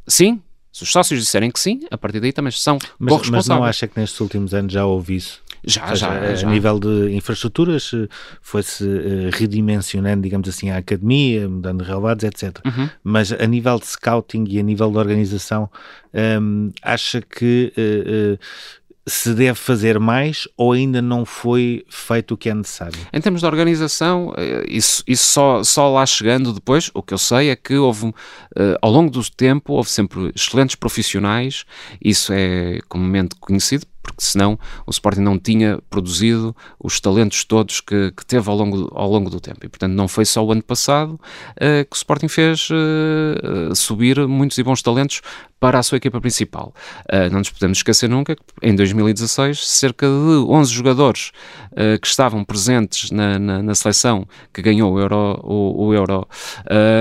[0.08, 3.48] Sim, se os sócios disserem que sim, a partir daí também são mas, corresponsáveis.
[3.48, 5.42] Mas não acha que nestes últimos anos já houve isso?
[5.66, 6.48] Já, seja, já, já.
[6.48, 7.92] A nível de infraestruturas,
[8.42, 12.60] foi-se uh, redimensionando, digamos assim, a academia, mudando relevados, etc.
[12.66, 12.90] Uhum.
[13.04, 15.70] Mas a nível de scouting e a nível de organização,
[16.42, 18.40] um, acha que uh, uh,
[19.08, 23.00] se deve fazer mais ou ainda não foi feito o que é necessário?
[23.12, 27.18] Em termos de organização, eh, isso, isso só, só lá chegando depois, o que eu
[27.18, 28.14] sei é que houve,
[28.80, 31.66] ao longo do tempo, houve sempre excelentes profissionais,
[32.00, 38.12] isso é comumente conhecido, porque senão o Sporting não tinha produzido os talentos todos que,
[38.12, 39.66] que teve ao longo, ao longo do tempo.
[39.66, 44.28] E, portanto, não foi só o ano passado uh, que o Sporting fez uh, subir
[44.28, 45.22] muitos e bons talentos
[45.62, 46.74] para a sua equipa principal.
[47.06, 50.12] Uh, não nos podemos esquecer nunca que em 2016 cerca de
[50.50, 51.32] 11 jogadores
[51.74, 56.28] uh, que estavam presentes na, na, na, seleção que ganhou o Euro, o, o Euro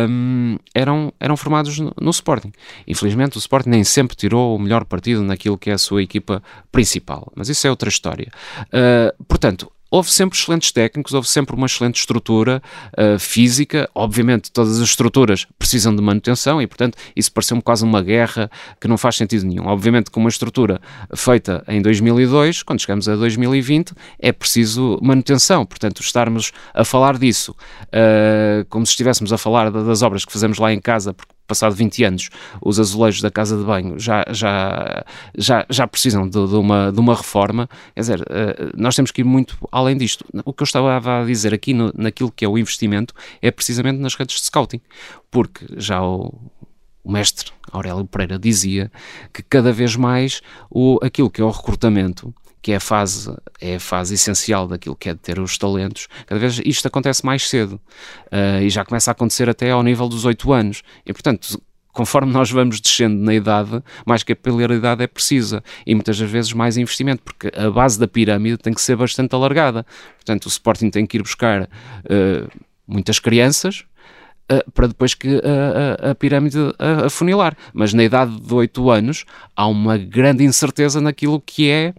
[0.08, 2.52] um, eram, eram formados no, no, Sporting.
[2.86, 6.42] Infelizmente o Sporting nem sempre tirou o melhor partido naquilo que é a sua equipa
[6.70, 8.30] principal, mas isso é outra história.
[8.66, 12.62] Uh, portanto, houve sempre excelentes técnicos, houve sempre uma excelente estrutura
[12.96, 13.88] uh, física.
[13.94, 18.50] Obviamente, todas as estruturas precisam de manutenção e, portanto, isso pareceu-me quase uma guerra
[18.80, 19.66] que não faz sentido nenhum.
[19.66, 20.80] Obviamente, com uma estrutura
[21.14, 25.66] feita em 2002, quando chegamos a 2020, é preciso manutenção.
[25.66, 30.58] Portanto, estarmos a falar disso uh, como se estivéssemos a falar das obras que fazemos
[30.58, 32.30] lá em casa, porque passado 20 anos,
[32.62, 35.04] os azulejos da casa de banho já, já,
[35.36, 37.68] já, já precisam de, de uma, de uma reforma.
[37.92, 40.24] Quer dizer, uh, nós temos que ir muito além disto.
[40.44, 43.98] O que eu estava a dizer aqui no, naquilo que é o investimento é precisamente
[43.98, 44.80] nas redes de scouting,
[45.28, 46.32] porque já o,
[47.02, 48.92] o mestre Aurélio Pereira dizia
[49.32, 52.32] que cada vez mais o, aquilo que é o recrutamento
[52.62, 56.08] que é a fase, é a fase essencial daquilo que é de ter os talentos,
[56.26, 57.80] cada vez isto acontece mais cedo
[58.26, 60.82] uh, e já começa a acontecer até ao nível dos 8 anos.
[61.06, 61.60] E, portanto,
[61.92, 66.76] conforme nós vamos descendo na idade, mais capilaridade é precisa e muitas das vezes mais
[66.76, 69.84] investimento, porque a base da pirâmide tem que ser bastante alargada.
[70.16, 73.84] Portanto, o Sporting tem que ir buscar uh, muitas crianças,
[74.74, 76.58] para depois que a, a, a pirâmide
[77.04, 77.56] afunilar.
[77.72, 79.24] Mas na idade de 8 anos
[79.56, 81.94] há uma grande incerteza naquilo que é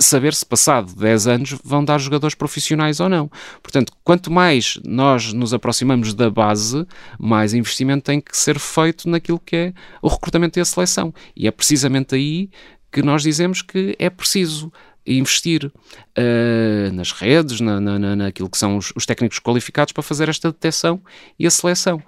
[0.00, 3.30] saber se passado 10 anos vão dar jogadores profissionais ou não.
[3.62, 6.86] Portanto, quanto mais nós nos aproximamos da base,
[7.18, 11.12] mais investimento tem que ser feito naquilo que é o recrutamento e a seleção.
[11.36, 12.50] E é precisamente aí
[12.90, 14.70] que nós dizemos que é preciso
[15.06, 20.28] investir uh, nas redes, na, na, naquilo que são os, os, técnicos qualificados para fazer
[20.28, 21.00] esta detecção
[21.38, 22.02] e a seleção.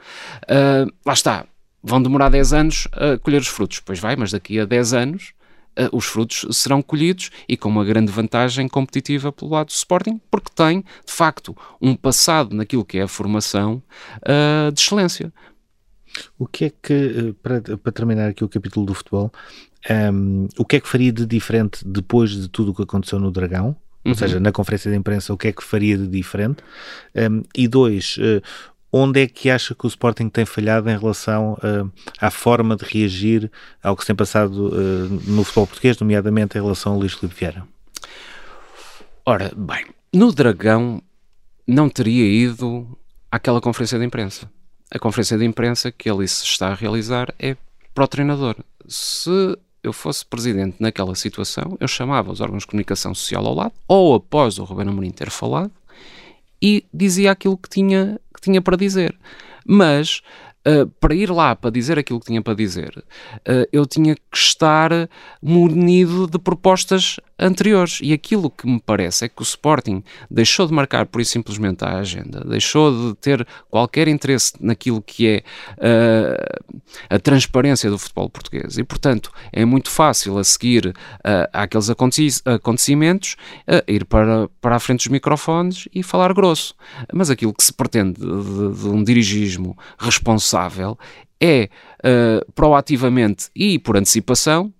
[0.45, 1.47] Uh, lá está,
[1.83, 5.33] vão demorar 10 anos a colher os frutos, pois vai, mas daqui a 10 anos
[5.79, 10.21] uh, os frutos serão colhidos e com uma grande vantagem competitiva pelo lado do Sporting,
[10.31, 13.83] porque tem, de facto, um passado naquilo que é a formação
[14.73, 15.33] de excelência.
[16.39, 19.33] O que é que, para, para terminar aqui o capítulo do futebol,
[19.91, 23.31] um, o que é que faria de diferente depois de tudo o que aconteceu no
[23.31, 24.15] Dragão Ou uhum.
[24.15, 26.63] seja, na conferência de imprensa, o que é que faria de diferente?
[27.15, 28.43] Um, e dois, uh,
[28.93, 32.85] onde é que acha que o Sporting tem falhado em relação uh, à forma de
[32.85, 33.51] reagir
[33.83, 37.39] ao que se tem passado uh, no futebol português, nomeadamente em relação ao Luís Filipe
[37.39, 37.67] Vieira?
[39.27, 41.03] Ora, bem, no Dragão
[41.67, 42.87] não teria ido
[43.31, 44.51] àquela conferência de imprensa.
[44.91, 47.57] A conferência de imprensa que ele se está a realizar é
[47.95, 48.55] para o treinador.
[48.87, 53.73] Se eu fosse presidente naquela situação, eu chamava os órgãos de comunicação social ao lado,
[53.87, 55.71] ou após o Ruben Amorim ter falado,
[56.61, 59.17] e dizia aquilo que tinha, que tinha para dizer.
[59.67, 60.23] Mas
[60.67, 64.23] Uh, para ir lá para dizer aquilo que tinha para dizer, uh, eu tinha que
[64.33, 65.11] estar
[65.43, 67.99] munido de propostas anteriores.
[68.03, 71.85] E aquilo que me parece é que o Sporting deixou de marcar por isso simplesmente
[71.85, 75.43] a agenda, deixou de ter qualquer interesse naquilo que é
[75.79, 78.79] uh, a transparência do futebol português.
[78.79, 80.93] E, portanto, é muito fácil a seguir uh,
[81.53, 83.37] àqueles acontecimentos
[83.69, 86.75] uh, ir para, para a frente dos microfones e falar grosso.
[87.13, 90.99] Mas aquilo que se pretende de, de um dirigismo responsável
[91.41, 91.69] é
[92.55, 94.73] proativamente e por antecipação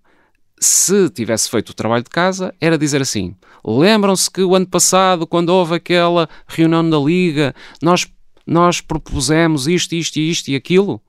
[0.59, 5.27] se tivesse feito o trabalho de casa, era dizer assim: lembram-se que o ano passado,
[5.27, 8.07] quando houve aquela reunião da Liga, nós,
[8.47, 11.01] nós propusemos isto, isto, isto e aquilo?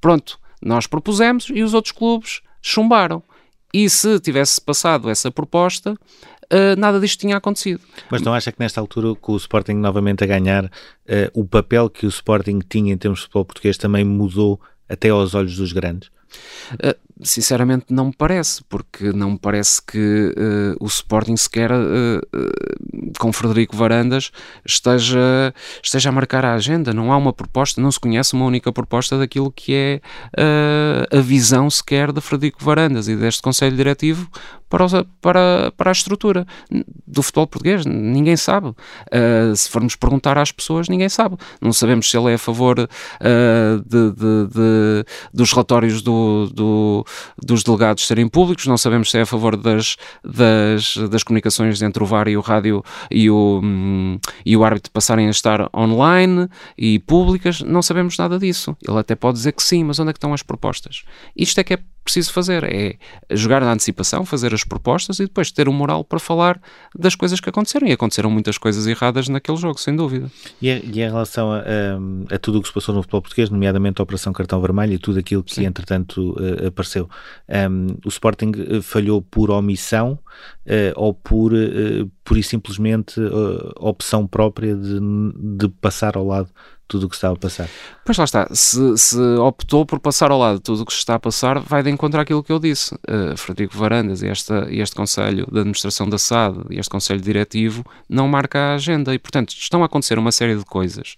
[0.00, 3.22] Pronto, nós propusemos e os outros clubes chumbaram.
[3.72, 5.96] E se tivesse passado essa proposta,
[6.52, 7.80] Uh, nada disto tinha acontecido.
[8.10, 10.70] Mas não acha que nesta altura, com o Sporting novamente a ganhar, uh,
[11.32, 15.32] o papel que o Sporting tinha em termos de futebol português também mudou até aos
[15.32, 16.08] olhos dos grandes?
[16.72, 22.20] Uh, sinceramente não me parece, porque não me parece que uh, o Sporting sequer uh,
[23.18, 24.30] com Frederico Varandas
[24.64, 26.92] esteja, esteja a marcar a agenda.
[26.92, 30.00] Não há uma proposta, não se conhece uma única proposta daquilo que é
[31.10, 34.28] a visão sequer de Frederico Varandas e deste Conselho Diretivo
[34.70, 34.86] para,
[35.20, 36.46] para, para a estrutura
[37.06, 37.84] do futebol português.
[37.84, 38.68] Ninguém sabe.
[38.68, 41.36] Uh, se formos perguntar às pessoas, ninguém sabe.
[41.60, 45.04] Não sabemos se ele é a favor uh, de, de, de,
[45.34, 47.04] dos relatórios do, do,
[47.42, 52.02] dos delegados serem públicos, não sabemos se é a favor das, das, das comunicações entre
[52.02, 56.48] o VAR e o rádio e o, um, e o árbitro passarem a estar online
[56.76, 57.60] e públicas.
[57.60, 58.76] Não sabemos nada disso.
[58.86, 61.02] Ele até pode dizer que sim, mas onde é que estão as propostas?
[61.36, 62.96] Isto é que é preciso fazer, é
[63.30, 66.60] jogar na antecipação, fazer as propostas e depois ter o moral para falar
[66.94, 67.86] das coisas que aconteceram.
[67.86, 70.30] E aconteceram muitas coisas erradas naquele jogo, sem dúvida.
[70.60, 73.50] E, e em relação a, a, a, tudo o que se passou no futebol português,
[73.50, 75.66] nomeadamente a Operação Cartão Vermelho e tudo aquilo que Sim.
[75.66, 77.08] entretanto uh, apareceu,
[77.70, 80.18] um, o Sporting eh, falhou por omissão
[80.96, 83.20] ou por, uh, por e simplesmente
[83.76, 85.00] opção própria de,
[85.58, 86.50] de passar ao lado
[86.90, 87.68] tudo o que estava a passar.
[88.04, 91.14] Pois lá está, se, se, optou por passar ao lado tudo o que se está
[91.14, 92.92] a passar, vai de encontro àquilo que eu disse.
[93.08, 97.86] Uh, Frederico Varandas e, esta, este Conselho de Administração da SAD e este Conselho Diretivo
[98.08, 101.14] não marca a agenda e, portanto, estão a acontecer uma série de coisas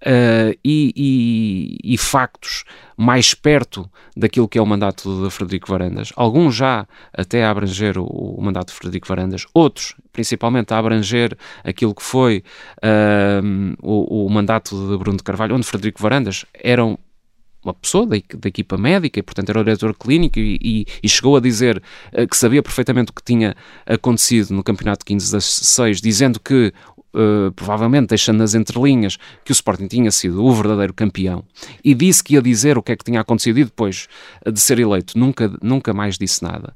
[0.00, 2.64] uh, e, e, e factos
[3.02, 6.12] mais perto daquilo que é o mandato de Frederico Varandas.
[6.14, 11.36] Alguns já até a abranger o, o mandato de Frederico Varandas, outros, principalmente, a abranger
[11.64, 12.44] aquilo que foi
[12.78, 18.16] uh, o, o, mandato de Bruno de Carvalho, onde Frederico Varandas era uma pessoa da,
[18.16, 21.82] da, equipa médica e, portanto, era o diretor clínico e, e, e chegou a dizer
[22.12, 26.72] uh, que sabia perfeitamente o que tinha acontecido no campeonato de 15-16, dizendo que
[27.14, 31.44] Uh, provavelmente deixando nas entrelinhas que o Sporting tinha sido o verdadeiro campeão
[31.84, 34.08] e disse que ia dizer o que é que tinha acontecido e depois
[34.50, 36.74] de ser eleito nunca, nunca mais disse nada.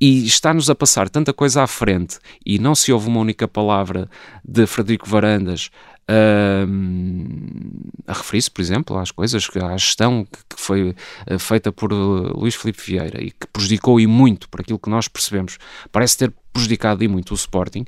[0.00, 4.08] E está-nos a passar tanta coisa à frente e não se ouve uma única palavra
[4.42, 5.70] de Frederico Varandas
[8.06, 12.54] a referir-se, por exemplo, às coisas, à gestão que, foi uh, feita por uh, Luís
[12.54, 15.58] Filipe Vieira e que prejudicou e muito, por aquilo que nós percebemos,
[15.90, 17.84] parece ter prejudicado e muito o Sporting,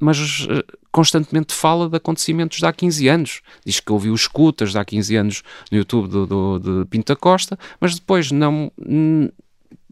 [0.00, 3.42] mas uh, constantemente fala de acontecimentos de há 15 anos.
[3.64, 7.58] Diz que ouviu escutas de há 15 anos no YouTube do, do, de Pinta Costa,
[7.78, 8.72] mas depois não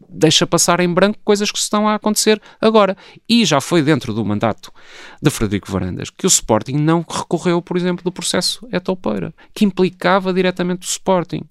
[0.09, 2.95] deixa passar em branco coisas que estão a acontecer agora.
[3.27, 4.71] E já foi dentro do mandato
[5.21, 10.33] de Frederico Varandas que o Sporting não recorreu, por exemplo, do processo Etopeira, que implicava
[10.33, 11.43] diretamente o Sporting.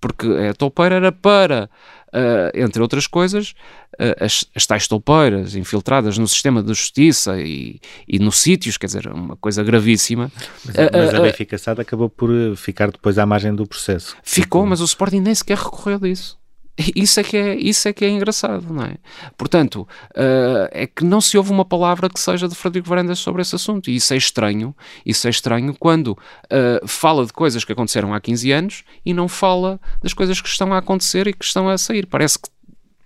[0.00, 1.70] Porque a Etopeira era para,
[2.08, 3.54] uh, entre outras coisas,
[3.94, 8.86] uh, as, as tais toupeiras infiltradas no sistema de justiça e, e nos sítios, quer
[8.86, 10.30] dizer, uma coisa gravíssima.
[10.66, 14.14] Mas, uh, mas a Benfica acabou por ficar depois à margem do processo.
[14.22, 16.38] Ficou, mas o Sporting nem sequer recorreu disso.
[16.94, 18.96] Isso é que é, isso é, que é engraçado, não é?
[19.38, 23.42] Portanto, uh, é que não se ouve uma palavra que seja de Frederico Varandas sobre
[23.42, 23.90] esse assunto.
[23.90, 24.74] E isso é estranho.
[25.06, 29.28] Isso é estranho quando uh, fala de coisas que aconteceram há 15 anos e não
[29.28, 32.06] fala das coisas que estão a acontecer e que estão a sair.
[32.06, 32.48] Parece que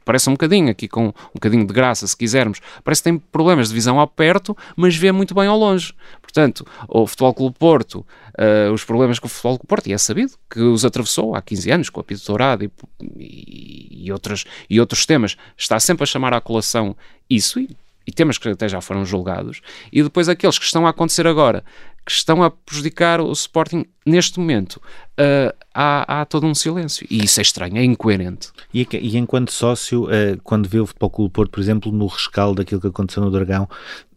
[0.08, 3.68] parece um bocadinho, aqui com um bocadinho de graça, se quisermos, parece que tem problemas
[3.68, 5.92] de visão ao perto, mas vê muito bem ao longe.
[6.22, 9.98] Portanto, o Futebol Clube Porto, uh, os problemas com o Futebol Clube Porto, e é
[9.98, 12.70] sabido que os atravessou há 15 anos com a Pito Dourado e,
[13.18, 16.96] e, e, outros, e outros temas, está sempre a chamar à colação
[17.28, 19.60] isso e, e temas que até já foram julgados,
[19.92, 21.62] e depois aqueles que estão a acontecer agora,
[22.06, 24.76] que estão a prejudicar o Sporting neste momento,
[25.20, 27.06] uh, há, há, todo um silêncio.
[27.08, 28.50] E isso é estranho, é incoerente.
[28.74, 32.56] E, e enquanto sócio, uh, quando vê o Futebol Clube Porto, por exemplo, no rescaldo
[32.56, 33.68] daquilo que aconteceu no Dragão,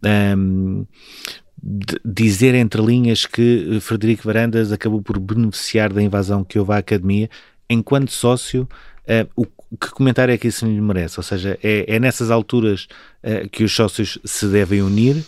[0.04, 0.86] um,
[2.04, 7.30] dizer entre linhas que Frederico Varandas acabou por beneficiar da invasão que houve à academia,
[7.70, 8.68] enquanto sócio,
[9.06, 9.30] uh,
[9.72, 11.20] o que comentário é que isso lhe merece?
[11.20, 12.88] Ou seja, é, é nessas alturas
[13.24, 15.24] uh, que os sócios se devem unir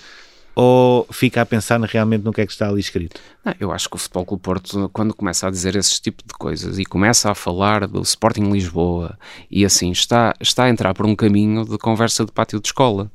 [0.55, 3.19] ou fica a pensar realmente no que é que está ali escrito?
[3.43, 6.33] Não, eu acho que o Futebol Clube Porto, quando começa a dizer esse tipo de
[6.33, 9.17] coisas e começa a falar do Sporting Lisboa
[9.49, 13.11] e assim, está, está a entrar por um caminho de conversa de pátio de escola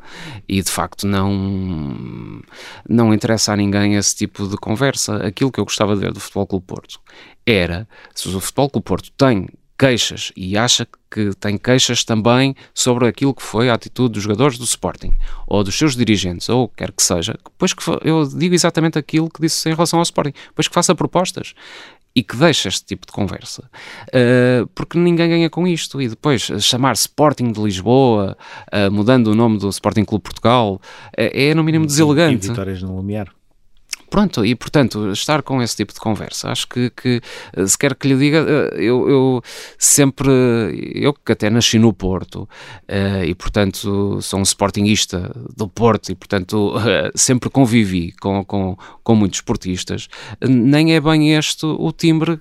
[0.48, 2.42] e de facto não,
[2.88, 5.16] não interessa a ninguém esse tipo de conversa.
[5.18, 7.00] Aquilo que eu gostava de ver do Futebol Clube Porto
[7.46, 9.48] era, se o Futebol Clube Porto tem
[9.78, 14.58] queixas e acha que tem queixas também sobre aquilo que foi a atitude dos jogadores
[14.58, 15.14] do Sporting
[15.46, 19.40] ou dos seus dirigentes, ou quer que seja, depois que eu digo exatamente aquilo que
[19.40, 21.54] disse em relação ao Sporting, depois que faça propostas
[22.14, 23.70] e que deixe este tipo de conversa,
[24.08, 26.02] uh, porque ninguém ganha com isto.
[26.02, 28.36] E depois chamar Sporting de Lisboa,
[28.72, 30.80] uh, mudando o nome do Sporting Clube Portugal, uh,
[31.14, 32.46] é no mínimo deselegante.
[32.46, 33.37] E vitórias no Lumiar.
[34.10, 37.20] Pronto, e portanto, estar com esse tipo de conversa, acho que, que
[37.54, 39.42] eh, se quer que lhe diga, eh, eu, eu
[39.78, 40.30] sempre,
[40.94, 42.48] eu que até nasci no Porto
[42.88, 46.74] uh, e portanto sou um sportingista do Porto e portanto
[47.14, 50.08] sempre convivi com, com, com muitos esportistas,
[50.40, 52.40] nem é bem este o timbre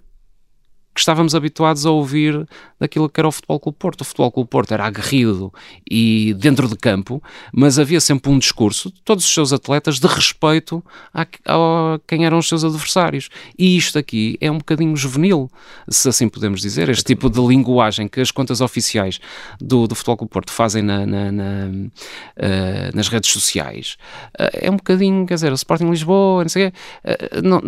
[0.98, 2.48] que estávamos habituados a ouvir
[2.80, 4.02] daquilo que era o Futebol Clube Porto.
[4.02, 5.54] O Futebol Clube Porto era aguerrido
[5.90, 7.22] e dentro de campo,
[7.54, 10.84] mas havia sempre um discurso de todos os seus atletas de respeito
[11.14, 13.30] a, a, quem eram os seus adversários.
[13.60, 15.52] E isto aqui é um bocadinho juvenil,
[15.88, 19.20] se assim podemos dizer, este tipo de linguagem que as contas oficiais
[19.62, 23.98] do, do Futebol Clube Porto fazem na, na, na, uh, nas redes sociais.
[24.34, 27.62] Uh, é um bocadinho, quer dizer, o Sporting Lisboa, não sei o quê, uh, não,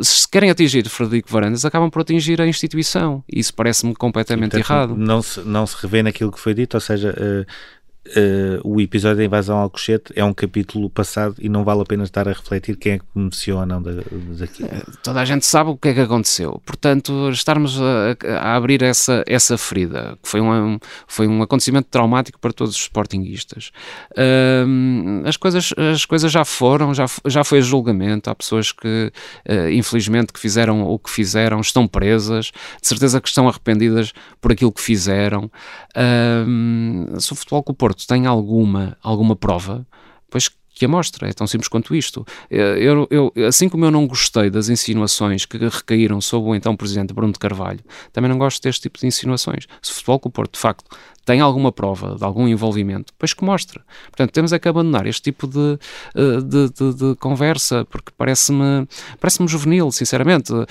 [0.00, 3.24] se querem atingir Frederico Varandas, acabam por atingir a instituição instituição.
[3.28, 4.96] Isso parece-me completamente Portanto, errado.
[4.96, 7.14] Não se, não se revê naquilo que foi dito, ou seja,
[8.16, 11.84] uh, o episódio da invasão ao Cochete é um capítulo passado e não vale a
[11.84, 14.68] pena estar a refletir quem é que beneficiou ou não daquilo.
[14.70, 16.60] Eh, toda a gente sabe o que é que aconteceu.
[16.64, 22.38] Portanto, estarmos a, a abrir essa, essa ferida, que foi um, foi um acontecimento traumático
[22.38, 23.70] para todos os sportinguistas.
[24.12, 28.30] Uh, as, coisas, as coisas já foram, já, já foi julgamento.
[28.30, 29.12] Há pessoas que,
[29.48, 34.52] uh, infelizmente, que fizeram o que fizeram, estão presas, de certeza que estão arrependidas por
[34.52, 35.50] aquilo que fizeram.
[35.96, 39.86] Uh, se o Futebol com o Porto tem alguma, alguma prova,
[40.30, 42.24] pois que a mostra, é tão simples quanto isto.
[42.48, 47.12] Eu, eu, assim como eu não gostei das insinuações que recaíram sobre o então Presidente
[47.12, 47.80] Bruno de Carvalho,
[48.12, 49.66] também não gosto deste tipo de insinuações.
[49.82, 50.84] Se o Futebol com o Porto, de facto,
[51.28, 53.78] tem alguma prova de algum envolvimento, pois que mostre.
[54.06, 55.78] Portanto, temos é que abandonar este tipo de,
[56.14, 58.88] eh, de, de, de conversa, porque parece-me
[59.20, 60.50] parece juvenil, sinceramente.
[60.54, 60.66] Uh,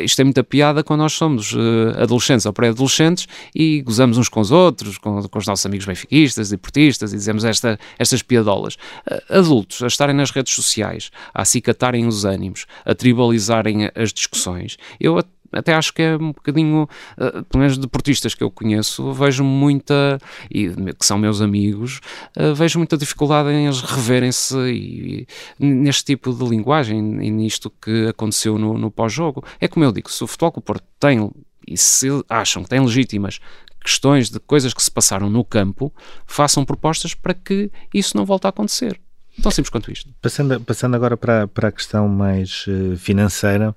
[0.00, 4.40] isto é muita piada quando nós somos uh, adolescentes ou pré-adolescentes e gozamos uns com
[4.40, 8.74] os outros, com, com os nossos amigos benfiquistas e portistas e dizemos esta, estas piadolas.
[9.08, 14.76] Uh, adultos a estarem nas redes sociais, a acicatarem os ânimos, a tribalizarem as discussões.
[14.98, 15.33] Eu até
[15.76, 16.88] acho que é um bocadinho,
[17.18, 20.18] uh, pelo menos deportistas que eu conheço, vejo muita,
[20.50, 22.00] e que são meus amigos,
[22.36, 25.26] uh, vejo muita dificuldade em eles reverem-se e,
[25.58, 29.44] neste tipo de linguagem e nisto que aconteceu no, no pós-jogo.
[29.60, 31.30] É como eu digo, se o Futebol que o Porto tem,
[31.66, 33.40] e se acham que têm legítimas
[33.82, 35.92] questões de coisas que se passaram no campo,
[36.26, 38.98] façam propostas para que isso não volte a acontecer.
[39.42, 40.10] Tão simples quanto isto.
[40.22, 43.74] Passando, passando agora para, para a questão mais uh, financeira,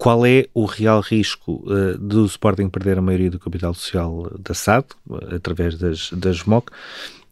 [0.00, 4.54] qual é o real risco uh, do Sporting perder a maioria do capital social da
[4.54, 6.70] SAD, uh, através das, das MOC,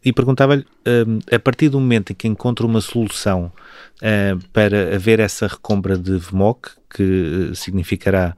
[0.04, 3.50] e perguntava-lhe, uh, a partir do momento em que encontra uma solução
[4.52, 8.36] para haver essa recompra de VMOC, que significará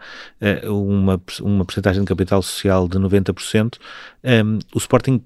[0.65, 3.77] uma, uma porcentagem de capital social de 90%,
[4.25, 5.23] um, o Sporting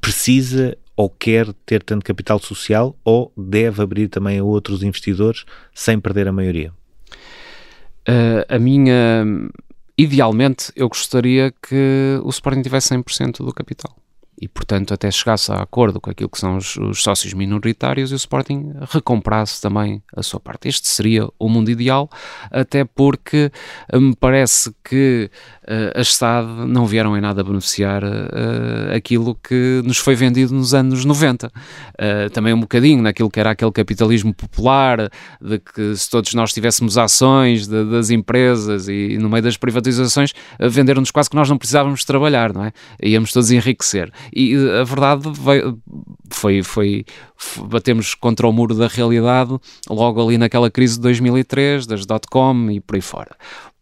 [0.00, 6.00] precisa ou quer ter tanto capital social ou deve abrir também a outros investidores sem
[6.00, 6.72] perder a maioria?
[8.08, 9.24] Uh, a minha.
[9.96, 13.94] Idealmente, eu gostaria que o Sporting tivesse 100% do capital.
[14.40, 18.14] E, portanto, até chegasse a acordo com aquilo que são os, os, sócios minoritários e
[18.14, 20.68] o Sporting recomprasse também a sua parte.
[20.68, 22.08] Este seria o mundo ideal,
[22.50, 23.50] até porque
[23.92, 25.30] eh, me parece que
[25.64, 30.72] uh, as SAD não vieram em nada beneficiar uh, aquilo que nos foi vendido nos
[30.72, 31.48] anos 90.
[31.48, 35.10] Uh, também um bocadinho naquilo que era aquele capitalismo popular,
[35.40, 39.56] de que se todos nós tivéssemos ações de, das empresas e, e no meio das
[39.56, 42.72] privatizações, venderam-nos quase que nós não precisávamos trabalhar, não é?
[43.02, 44.12] Íamos todos enriquecer.
[44.32, 45.28] E a verdade
[46.30, 47.04] foi, foi,
[47.68, 49.56] batemos contra o muro da realidade
[49.88, 53.36] logo ali naquela crise de 2003, das dot-com e por aí fora.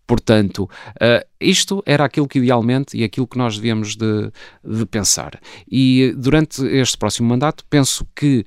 [0.07, 0.71] Portanto,
[1.03, 4.31] uh, isto era aquilo que idealmente e aquilo que nós devíamos de,
[4.65, 5.41] de, pensar.
[5.69, 8.47] E durante este próximo mandato, penso que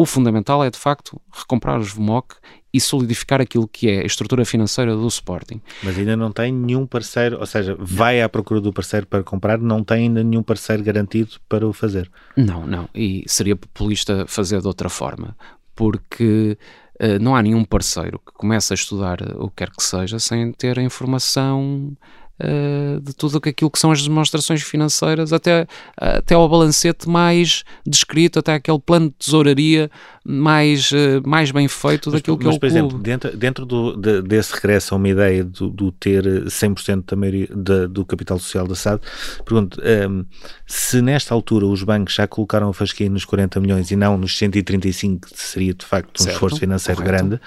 [0.00, 2.34] o fundamental é de facto recomprar os VMOC
[2.72, 5.60] e solidificar aquilo que é a estrutura financeira do Sporting.
[5.82, 9.58] Mas ainda não tem nenhum parceiro, ou seja, vai à procura do parceiro para comprar,
[9.58, 12.10] não tem ainda nenhum parceiro garantido para o fazer.
[12.34, 15.36] Não, não, e seria populista fazer de outra forma,
[15.76, 16.56] porque
[16.94, 20.50] uh, não há nenhum parceiro que comece a estudar o que quer que seja sem
[20.52, 21.94] ter a informação
[22.40, 25.66] uh, de tudo aquilo que são as demonstrações financeiras, até,
[25.96, 29.90] até ao balancete mais descrito, até aquele plano de tesouraria
[30.24, 32.72] mais, uh, mais bem feito mas, daquilo que mas, é o por clube.
[32.72, 37.16] exemplo, dentro, dentro do, de, desse regresso a uma ideia do, do ter 100% da
[37.16, 37.48] maioria,
[37.88, 39.00] do capital social da SAD,
[39.44, 40.24] pergunto, um, ehm,
[40.66, 44.36] se nesta altura os bancos já colocaram a fasquia nos 40 milhões e não nos
[44.36, 47.28] 135, que seria de facto um certo, esforço financeiro correto.
[47.28, 47.40] grande,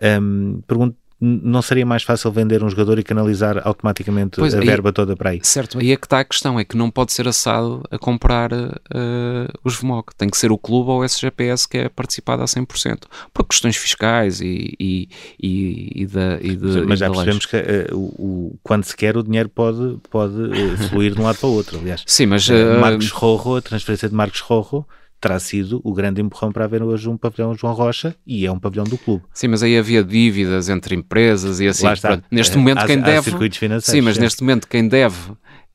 [0.00, 4.58] um, ehm, pergunto não seria mais fácil vender um jogador e canalizar automaticamente pois, a
[4.58, 5.40] aí, verba toda para aí?
[5.42, 8.52] Certo, aí é que está a questão, é que não pode ser assado a comprar
[8.52, 12.44] uh, os VMOC, tem que ser o clube ou o SGPS que é participado a
[12.44, 15.08] 100%, por questões fiscais e, e,
[15.42, 19.22] e, e da e de, Mas já percebemos que uh, o, quando se quer o
[19.22, 22.02] dinheiro pode, pode uh, fluir de um lado para o outro, aliás.
[22.06, 22.46] Sim, mas...
[22.80, 24.84] Marcos Rojo, a transferência de Marcos Rojo
[25.20, 28.58] terá sido o grande empurrão para haver hoje um pavilhão João Rocha e é um
[28.58, 29.24] pavilhão do clube.
[29.32, 31.88] Sim, mas aí havia dívidas entre empresas e assim.
[31.88, 32.22] Está.
[32.30, 33.32] Neste é, momento há, quem há deve.
[33.80, 35.32] Sim, mas neste momento quem deve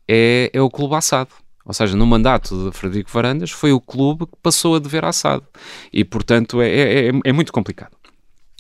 [0.08, 1.32] é, é o clube assado.
[1.66, 5.46] Ou seja, no mandato de Frederico Varandas foi o clube que passou a dever assado.
[5.92, 7.96] E portanto é, é, é, é muito complicado.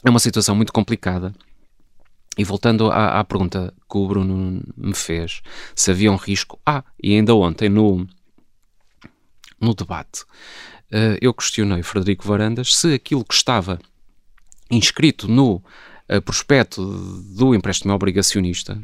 [0.04, 1.34] É uma situação muito complicada.
[2.38, 5.42] E voltando à, à, pergunta que o Bruno me fez,
[5.76, 6.60] se havia um risco.
[6.66, 8.08] Ah, e ainda ontem no,
[9.60, 10.24] no debate
[10.92, 13.80] uh, eu questionei Frederico Varandas se aquilo que estava
[14.70, 16.84] inscrito no uh, prospecto
[17.36, 18.82] do empréstimo obrigacionista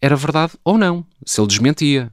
[0.00, 2.12] era verdade ou não, se ele desmentia.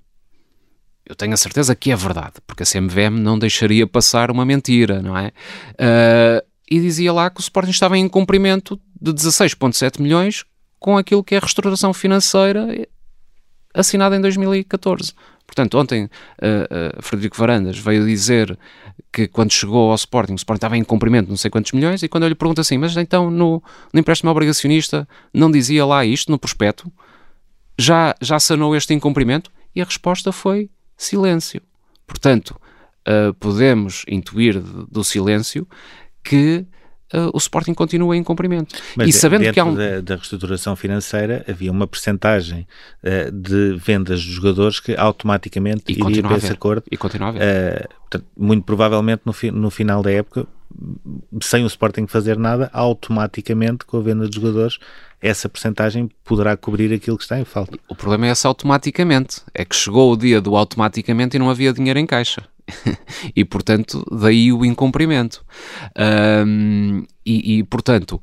[1.05, 5.03] Eu tenho a certeza que é verdade, porque a CMVM não deixaria passar uma mentira,
[5.03, 5.27] não é?
[5.73, 10.45] Uh, e dizia lá que o Sporting estava em cumprimento de 16,7 milhões
[10.79, 12.87] com aquilo que é a restauração financeira
[13.73, 15.13] assinada em 2014.
[15.45, 18.57] Portanto, ontem uh, uh, Frederico Varandas veio dizer
[19.11, 22.09] que quando chegou ao Sporting, o Sporting estava em cumprimento não sei quantos milhões, e
[22.09, 23.61] quando eu lhe pergunto assim, mas então no,
[23.93, 26.91] no empréstimo obrigacionista não dizia lá isto no prospecto?
[27.77, 29.51] Já, já sanou este incumprimento?
[29.75, 31.61] E a resposta foi silêncio.
[32.07, 32.59] Portanto,
[33.07, 35.67] uh, podemos intuir do silêncio
[36.23, 36.65] que
[37.15, 38.75] uh, o Sporting continua em cumprimento.
[38.95, 39.75] Mas e sabendo que há um...
[39.75, 42.67] da, da reestruturação financeira havia uma percentagem
[43.03, 46.83] uh, de vendas de jogadores que automaticamente e iria para esse acordo.
[46.91, 47.85] E continua a haver.
[47.85, 50.45] Uh, portanto, muito provavelmente no, fi, no final da época,
[51.41, 54.79] sem o Sporting fazer nada, automaticamente com a venda de jogadores
[55.21, 57.79] essa percentagem poderá cobrir aquilo que está em falta.
[57.89, 59.41] O problema é esse automaticamente.
[59.53, 62.43] É que chegou o dia do automaticamente e não havia dinheiro em caixa.
[63.35, 65.45] e, portanto, daí o incumprimento.
[66.45, 68.21] Um, e, e, portanto,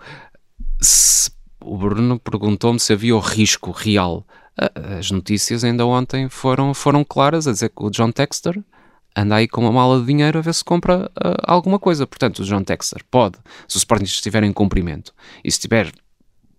[0.81, 1.31] se,
[1.61, 4.27] o Bruno perguntou-me se havia o risco real.
[4.99, 8.63] As notícias ainda ontem foram, foram claras a dizer que o John Texter
[9.17, 12.07] anda aí com uma mala de dinheiro a ver se compra uh, alguma coisa.
[12.07, 13.39] Portanto, o John Texter pode,
[13.69, 15.15] se o Sporting estiver em cumprimento
[15.45, 15.93] e se tiver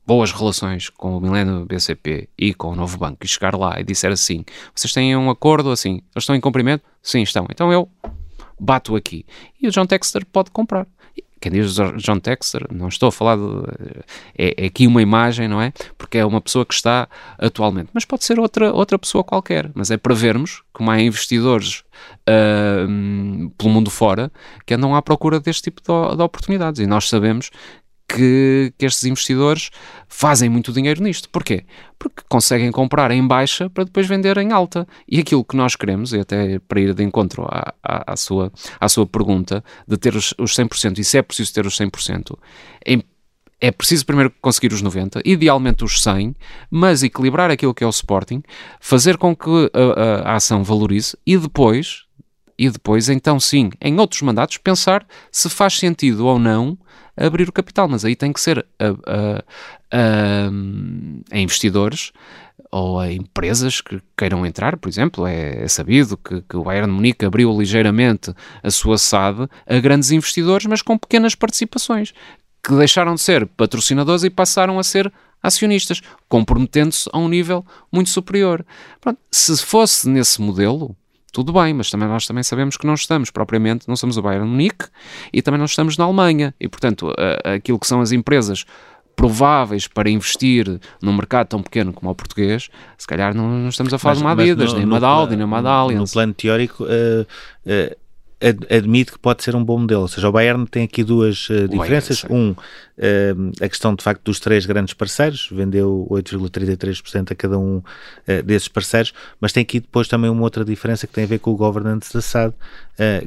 [0.06, 3.84] boas relações com o Milênio BCP e com o Novo Banco e chegar lá e
[3.84, 4.44] disser assim:
[4.74, 6.84] vocês têm um acordo assim, eles estão em cumprimento?
[7.02, 7.48] Sim, estão.
[7.50, 7.90] Então eu
[8.60, 9.26] bato aqui.
[9.62, 10.88] E o John Texter pode comprar.
[11.44, 13.44] Quem diz John Texter, não estou a falar de.
[14.38, 15.74] É, é, aqui uma imagem, não é?
[15.98, 17.06] Porque é uma pessoa que está
[17.38, 17.90] atualmente.
[17.92, 19.70] Mas pode ser outra, outra pessoa qualquer.
[19.76, 21.84] Mas é para vermos como há investidores
[22.22, 24.32] uh, pelo mundo fora
[24.66, 26.80] que andam à procura deste tipo de, de oportunidades.
[26.80, 27.52] E nós sabemos
[28.14, 29.72] que, que, estes investidores
[30.08, 31.30] fazem muito dinheiro nisto.
[31.30, 31.66] Porquê?
[31.98, 34.88] Porque conseguem comprar em baixa para depois vender em alta.
[35.08, 38.52] E aquilo que nós queremos, e até para ir de encontro à, à, à sua,
[38.80, 42.38] à sua pergunta, de ter os, os 100%, e se é preciso ter os 100%,
[42.86, 43.00] é,
[43.60, 46.36] é preciso primeiro conseguir os 90, idealmente os 100,
[46.70, 48.44] mas equilibrar aquilo que é o Sporting,
[48.80, 52.04] fazer com que a, a, a ação valorize e depois
[52.58, 56.78] e depois, então sim, em outros mandatos, pensar se faz sentido ou não
[57.16, 57.88] abrir o capital.
[57.88, 59.44] Mas aí tem que ser a, a,
[59.92, 60.50] a,
[61.32, 62.12] a investidores
[62.72, 66.88] ou a empresas que queiram entrar, por exemplo, é, é sabido que, que, o Bayern
[66.88, 68.34] de Munique abriu ligeiramente
[68.64, 72.14] a sua SAD a grandes investidores, mas com pequenas participações,
[72.64, 78.10] que deixaram de ser patrocinadores e passaram a ser acionistas, comprometendo-se a um nível muito
[78.10, 78.66] superior.
[79.00, 80.96] Pronto, se fosse nesse modelo,
[81.34, 84.48] tudo bem, mas também nós também sabemos que não estamos propriamente, não somos o Bayern
[84.48, 84.86] Munique
[85.34, 86.54] e também não estamos na Alemanha.
[86.60, 87.12] E, portanto,
[87.44, 88.66] aquilo que são as empresas
[89.16, 93.94] prováveis para investir num mercado tão pequeno como o português, se calhar não, não estamos
[93.94, 96.10] a falar mas, de uma Adidas, nem uma Daldi, nem uma Allianz.
[96.10, 96.88] No plano teórico, uh,
[97.22, 97.96] uh,
[98.70, 100.02] admite que pode ser um bom modelo.
[100.02, 102.26] Ou seja, o Bayern tem aqui duas uh, diferenças.
[102.30, 102.56] um, uh,
[103.60, 108.68] a questão de facto dos três grandes parceiros, vendeu 8,33% a cada um uh, desses
[108.68, 111.56] parceiros, mas tem aqui depois também uma outra diferença que tem a ver com o
[111.56, 112.54] governance da SAD,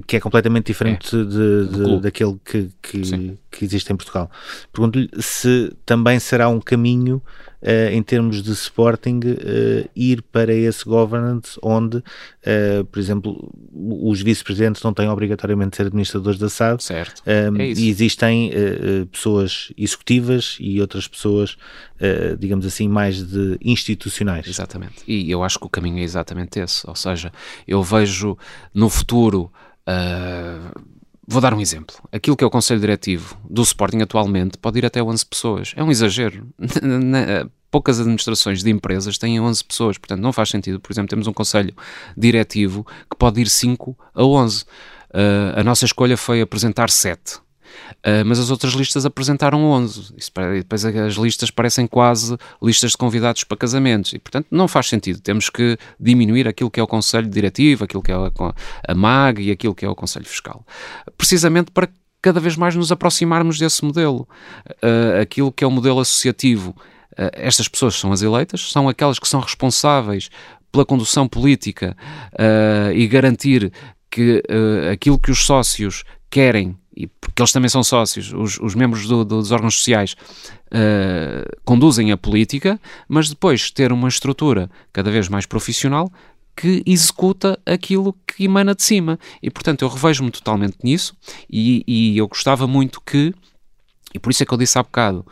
[0.07, 1.25] que é completamente diferente é.
[1.25, 4.31] de, de, daquele que, que, que, existe em Portugal.
[4.73, 7.21] Pergunto-lhe se também será um caminho
[7.63, 9.21] uh, em termos de Sporting,
[9.97, 12.03] ir para esse governance onde,
[12.93, 16.85] por exemplo, os vice-presidentes não têm obrigatoriamente de ser administradores da SAD.
[16.85, 17.23] Certo.
[17.27, 18.53] É e existem
[19.11, 21.57] pessoas executivas e outras pessoas,
[22.39, 24.47] digamos assim, mais de institucionais.
[24.47, 25.03] Exatamente.
[25.07, 26.89] E eu acho que o caminho é exatamente esse.
[26.89, 27.33] Ou seja,
[27.67, 28.37] eu vejo
[28.75, 29.51] no futuro.
[29.89, 30.97] Uh,
[31.29, 31.97] Vou dar um exemplo.
[32.13, 35.73] Aquilo que é o Conselho Diretivo do Sporting atualmente pode ir até 11 pessoas.
[35.75, 36.47] É um exagero.
[37.69, 40.79] Poucas administrações de empresas têm 11 pessoas, portanto não faz sentido.
[40.79, 41.75] Por exemplo, temos um Conselho
[42.17, 44.63] Diretivo que pode ir 5 a 11.
[44.63, 44.67] Uh,
[45.57, 47.41] a nossa escolha foi apresentar 7.
[47.99, 50.15] Uh, mas as outras listas apresentaram 11.
[50.17, 54.89] Isso, depois as listas parecem quase listas de convidados para casamentos e, portanto, não faz
[54.89, 55.21] sentido.
[55.21, 59.51] Temos que diminuir aquilo que é o Conselho Diretivo, aquilo que é a MAG e
[59.51, 60.65] aquilo que é o Conselho Fiscal.
[61.17, 61.89] Precisamente para
[62.23, 64.29] cada vez mais nos aproximarmos desse modelo.
[64.83, 66.71] Uh, aquilo que é o modelo associativo.
[67.13, 70.29] Uh, estas pessoas são as eleitas, são aquelas que são responsáveis
[70.73, 71.97] pela condução política
[72.95, 73.73] e garantir
[74.11, 74.43] que
[74.93, 79.25] aquilo que os sócios querem e porque eles também são sócios, os, os membros do,
[79.25, 80.17] do, dos órgãos sociais
[80.69, 86.11] uh, conduzem a política, mas depois ter uma estrutura cada vez mais profissional
[86.57, 89.19] que executa aquilo que emana de cima.
[89.43, 91.15] E portanto eu revejo-me totalmente nisso
[91.51, 93.35] e, e eu gostava muito que,
[94.15, 95.27] e por isso é que eu disse há bocado,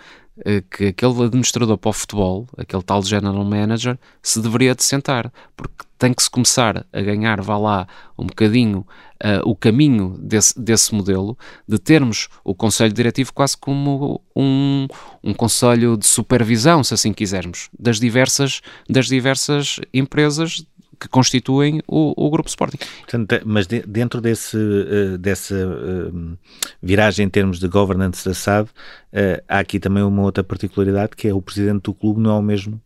[0.71, 5.85] que aquele administrador para o futebol, aquele tal general manager, se deveria de sentar, porque
[5.99, 8.87] tem que se começar a ganhar, vá lá, um bocadinho
[9.23, 14.87] uh, o caminho desse, desse modelo, de termos o Conselho Diretivo quase como um,
[15.23, 20.67] um Conselho de supervisão, se assim quisermos, das diversas, das diversas empresas
[20.99, 22.79] que constituem o, o Grupo Sporting.
[23.01, 26.39] Portanto, mas de, dentro desse, uh, dessa uh,
[26.83, 31.29] viragem em termos de governance da SAD, uh, há aqui também uma outra particularidade, que
[31.29, 32.81] é o presidente do clube não é o mesmo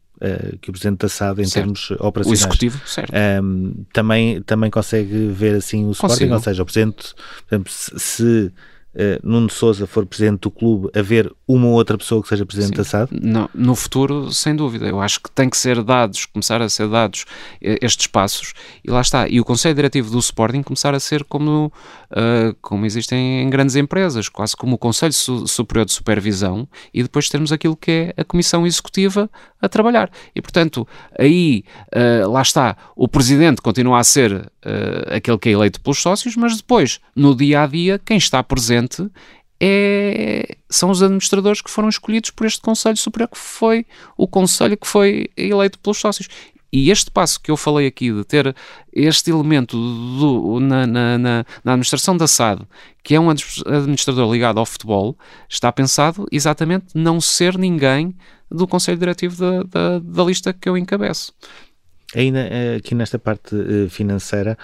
[0.61, 1.55] que o Presidente da SAD em certo.
[1.55, 2.27] termos operacionais.
[2.27, 3.13] O Executivo, certo.
[3.41, 6.35] Um, também, também consegue ver assim o Sporting, Consigo.
[6.35, 7.15] ou seja, o Presidente,
[7.47, 8.53] por exemplo, se, se
[8.95, 12.73] uh, Nuno Souza for Presidente do clube, haver uma ou outra pessoa que seja Presidente
[12.73, 12.77] Sim.
[12.77, 13.11] da SAD?
[13.21, 14.87] No, no, futuro, sem dúvida.
[14.87, 17.25] Eu acho que tem que ser dados, começar a ser dados
[17.63, 18.53] eh, estes passos
[18.85, 19.29] e lá está.
[19.29, 21.73] E o Conselho Diretivo do Sporting começar a ser como,
[22.11, 27.29] uh, como existem em grandes empresas, quase como o Conselho Superior de Supervisão e depois
[27.29, 29.31] termos aquilo que é a Comissão Executiva
[29.61, 30.11] a trabalhar.
[30.35, 30.87] E, portanto,
[31.19, 35.99] aí, uh, lá está, o Presidente continua a ser uh, aquele que é eleito pelos
[35.99, 39.11] sócios, mas depois, no dia a dia, quem está presente
[39.61, 43.87] é, são os administradores que foram escolhidos por este Conselho Superior, que foi
[44.17, 46.29] o Conselho que foi eleito pelos sócios.
[46.73, 48.55] E este passo que eu falei aqui de ter
[48.93, 52.63] este elemento do, na, na, na, na, administração da SAD,
[53.03, 55.17] que é um administrador ligado ao futebol,
[55.49, 58.15] está pensado exatamente não ser ninguém
[58.51, 61.33] do Conselho Diretivo da, da, da lista que eu encabeço.
[62.15, 64.57] Ainda eh, aqui nesta parte eh, financeira,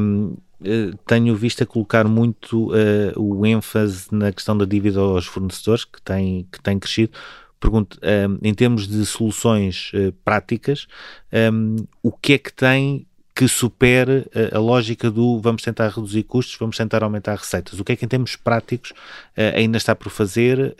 [0.00, 0.34] um,
[0.64, 5.84] eh, tenho visto a colocar muito uh, o ênfase na questão da dívida aos fornecedores,
[5.84, 7.12] que tem, que tem crescido.
[7.60, 10.86] Pergunto, um, em termos de soluções uh, práticas,
[11.52, 16.24] um, o que é que tem que supere a, a, lógica do vamos tentar reduzir
[16.24, 17.78] custos, vamos tentar aumentar receitas?
[17.78, 20.74] O que é que em termos práticos uh, ainda está por fazer?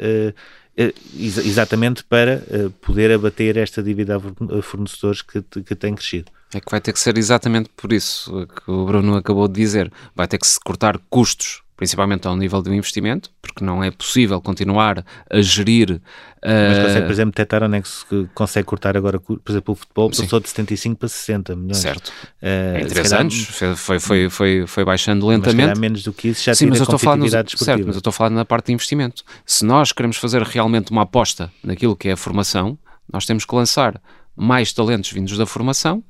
[1.19, 2.41] exatamente para
[2.81, 6.31] poder abater esta dívida a fornecedores que, que tem crescido.
[6.55, 9.93] É que vai ter que ser exatamente por isso que o Bruno acabou de dizer.
[10.15, 14.41] Vai ter que se cortar custos principalmente ao nível do investimento, porque não é possível
[14.41, 16.03] continuar a gerir.
[16.45, 18.05] Mas consegue, por exemplo, detectar onde é que se
[18.35, 21.79] consegue cortar agora, por exemplo, o futebol passou de 75 para 60 milhões.
[21.79, 22.09] Certo.
[22.43, 23.45] Uh, em 3 anos
[23.77, 25.69] foi, foi, foi, foi baixando lentamente.
[25.69, 28.13] Mas menos do que isso já Sim, mas eu estou falando, certo, mas eu estou
[28.13, 29.23] falando na parte de investimento.
[29.47, 32.77] Se nós queremos fazer realmente uma aposta naquilo que é a formação,
[33.11, 34.03] nós temos que lançar
[34.35, 36.03] mais talentos vindos da formação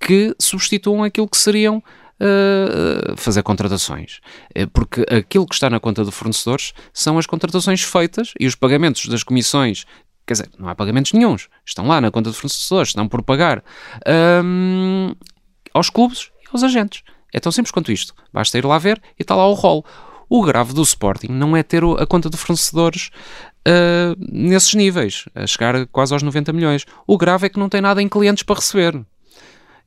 [0.00, 1.82] que substituam aquilo que seriam
[2.20, 4.20] uh, fazer contratações.
[4.54, 8.54] Eh, porque aquilo que está na conta de fornecedores são as contratações feitas e os
[8.54, 9.84] pagamentos das comissões.
[10.26, 11.48] Quer dizer, não há pagamentos nenhums.
[11.64, 13.62] Estão lá na conta de fornecedores, estão por pagar
[14.44, 15.14] um,
[15.72, 17.02] aos clubes e aos agentes.
[17.32, 18.14] É tão simples quanto isto.
[18.32, 19.84] Basta ir lá ver e está lá o rol.
[20.28, 23.10] O grave do Sporting não é ter a conta de fornecedores
[23.66, 26.84] uh, nesses níveis, a chegar quase aos 90 milhões.
[27.06, 29.00] O grave é que não tem nada em clientes para receber.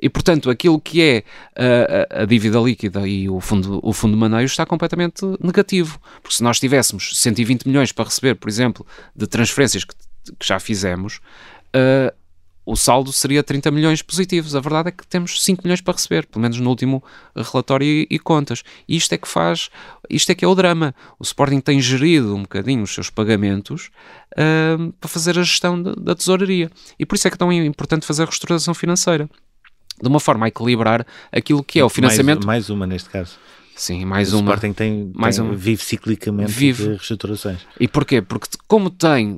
[0.02, 1.24] E, portanto, aquilo que é
[1.56, 6.00] a, a, a, dívida líquida e o fundo, o fundo de maneio está completamente negativo.
[6.22, 8.86] Porque se nós tivéssemos 120 milhões para receber, por exemplo,
[9.16, 9.94] de transferências que,
[10.40, 11.20] que já fizemos,
[11.76, 12.16] uh,
[12.66, 14.56] o saldo seria 30 milhões positivos.
[14.56, 17.04] A verdade é que temos 5 milhões para receber, pelo menos no último
[17.36, 18.64] relatório e, e, contas.
[18.88, 19.70] E isto é que faz,
[20.10, 20.96] isto é que é o drama.
[21.20, 23.90] O Sporting tem gerido um bocadinho os seus pagamentos
[24.34, 26.70] uh, para fazer a gestão da, da tesouraria.
[26.98, 29.28] E por isso é que é tão importante fazer a reestruturação financeira
[30.02, 32.46] de uma forma a equilibrar aquilo que é o financiamento.
[32.46, 33.38] Mais, mais uma neste caso.
[33.76, 34.52] Sim, mais o uma.
[34.52, 35.56] O Sporting tem, mais tem, uma.
[35.56, 36.84] vive ciclicamente vive.
[36.84, 37.60] de reestruturações.
[37.80, 38.22] E porquê?
[38.22, 39.38] Porque como tem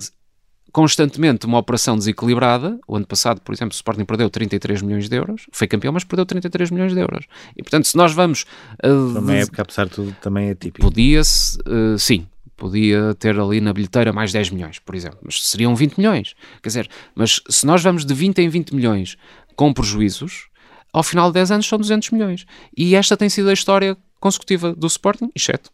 [0.71, 5.15] constantemente uma operação desequilibrada, o ano passado, por exemplo, o Sporting perdeu 33 milhões de
[5.15, 7.25] euros, foi campeão, mas perdeu 33 milhões de euros.
[7.55, 8.45] E portanto, se nós vamos.
[8.83, 10.81] Uh, uma época, apesar de tudo, também é típico.
[10.81, 15.75] Podia-se, uh, sim, podia ter ali na bilheteira mais 10 milhões, por exemplo, mas seriam
[15.75, 16.33] 20 milhões.
[16.63, 19.17] Quer dizer, mas se nós vamos de 20 em 20 milhões
[19.55, 20.50] com prejuízos,
[20.93, 22.45] ao final de 10 anos são 200 milhões.
[22.75, 25.71] E esta tem sido a história consecutiva do Sporting, exceto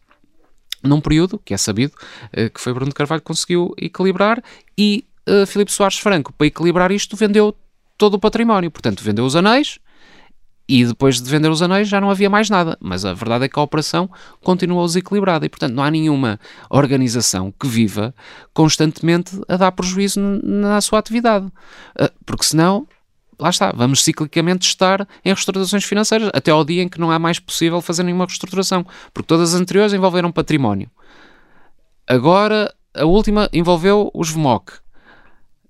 [0.82, 1.92] num período, que é sabido,
[2.32, 4.42] eh, que foi Bruno Carvalho que conseguiu equilibrar
[4.76, 7.54] e uh, Filipe Soares Franco, para equilibrar isto, vendeu
[7.96, 8.70] todo o património.
[8.70, 9.78] Portanto, vendeu os anéis
[10.68, 12.76] e depois de vender os anéis já não havia mais nada.
[12.80, 14.08] Mas a verdade é que a operação
[14.42, 16.38] continuou desequilibrada e, portanto, não há nenhuma
[16.70, 18.14] organização que viva
[18.54, 21.46] constantemente a dar prejuízo na sua atividade.
[21.46, 22.86] Uh, porque senão
[23.38, 27.18] lá está, vamos ciclicamente estar em reestruturações financeiras até ao dia em que não é
[27.18, 28.84] mais possível fazer nenhuma reestruturação,
[29.14, 30.90] porque todas as anteriores envolveram património.
[32.06, 34.72] Agora, a última envolveu os VMOC.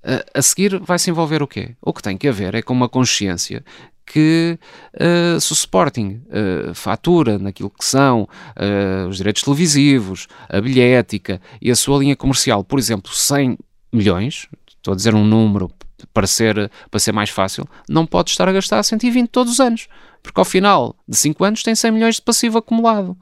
[0.03, 1.75] A, a seguir vai-se envolver o quê?
[1.83, 3.65] O que tem que haver é com uma consciência
[4.07, 4.59] que
[4.95, 11.41] uh, se o Sporting uh, fatura naquilo que são uh, os direitos televisivos, a bilhética
[11.61, 13.59] e a sua linha comercial, por exemplo, 100
[13.93, 15.71] milhões, estou a dizer um número
[16.13, 19.89] para ser, para ser mais fácil, não pode estar a gastar 120 todos os anos,
[20.23, 23.17] porque ao final de 5 anos tem 100 milhões de passivo acumulado.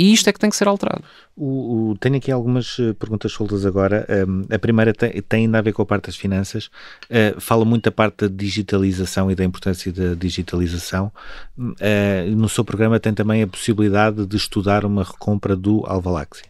[0.00, 1.04] E isto é que tem que ser alterado.
[1.36, 4.06] O, o, tenho aqui algumas uh, perguntas soltas agora.
[4.26, 6.70] Um, a primeira tem, tem ainda a ver com a parte das finanças.
[7.04, 11.12] Uh, fala muito da parte da digitalização e da importância da digitalização.
[11.58, 16.46] Uh, no seu programa tem também a possibilidade de estudar uma recompra do Alvaláxia.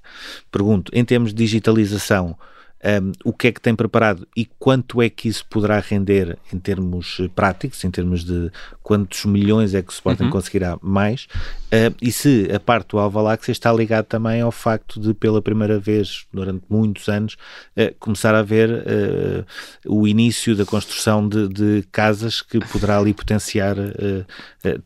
[0.52, 2.36] Pergunto, em termos de digitalização,
[2.82, 6.58] um, o que é que tem preparado e quanto é que isso poderá render em
[6.58, 8.50] termos eh, práticos, em termos de
[8.82, 10.30] quantos milhões é que o Sporting uhum.
[10.30, 11.28] conseguirá mais,
[11.66, 15.78] uh, e se a parte do Alvaláxia está ligado também ao facto de, pela primeira
[15.78, 17.34] vez, durante muitos anos,
[17.76, 19.44] uh, começar a ver uh,
[19.86, 23.76] o início da construção de, de, casas que poderá ali potenciar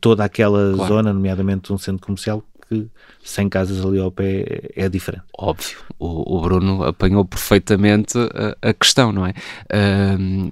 [0.01, 0.89] toda aquela claro.
[0.89, 2.89] zona, nomeadamente um centro comercial, que
[3.23, 5.25] sem casas ali ao pé é diferente.
[5.37, 9.33] Óbvio, o, o Bruno apanhou perfeitamente a, a questão, não é?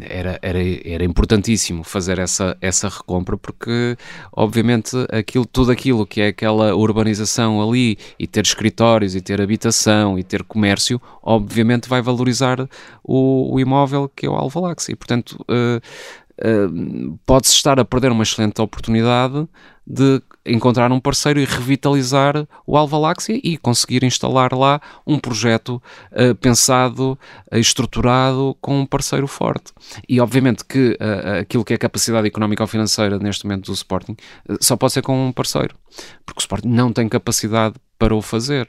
[0.09, 3.97] Era, era, era importantíssimo fazer essa, essa recompra porque,
[4.33, 10.19] obviamente, aquilo, tudo aquilo que é aquela urbanização ali e ter escritórios e ter habitação
[10.19, 12.69] e ter comércio, obviamente vai valorizar
[13.03, 15.81] o, o imóvel que é o Alvalax e, portanto, uh,
[17.27, 19.47] pode-se estar a perder uma excelente oportunidade
[19.87, 26.35] de encontrar um parceiro e revitalizar o Alvaláxia e conseguir instalar lá um projeto uh,
[26.37, 27.19] pensado
[27.53, 29.73] uh, estruturado com um parceiro forte.
[30.09, 34.17] E obviamente que uh, aquilo que é capacidade económica ou financeira neste momento do Sporting
[34.61, 35.75] só pode ser com um parceiro,
[36.25, 38.67] porque o Sporting não tem capacidade para o fazer.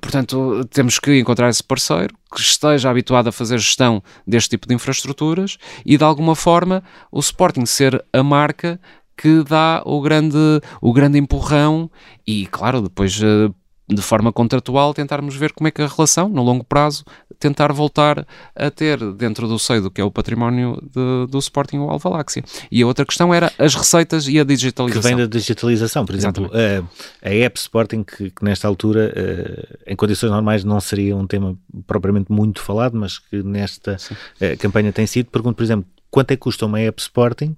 [0.00, 4.74] Portanto, temos que encontrar esse parceiro que esteja habituado a fazer gestão deste tipo de
[4.74, 5.56] infraestruturas
[5.86, 8.80] e, de alguma forma, o Sporting ser a marca
[9.16, 10.36] que dá o grande,
[10.80, 11.88] o grande empurrão
[12.26, 13.54] e, claro, depois uh,
[13.88, 17.04] de forma contratual, tentarmos ver como é que a relação, no longo prazo,
[17.38, 21.78] tentar voltar a ter dentro do seio do que é o património de, do Sporting
[21.78, 22.44] o Alvaláxia.
[22.70, 25.02] E a outra questão era as receitas e a digitalização.
[25.02, 29.78] Que vem da digitalização, por exemplo, a, a, app Sporting, que, que nesta altura, uh,
[29.86, 31.56] em condições normais, não seria um tema
[31.86, 35.26] propriamente muito falado, mas que nesta uh, campanha tem sido.
[35.26, 37.56] Pergunto, por exemplo, quanto é que custa uma app Sporting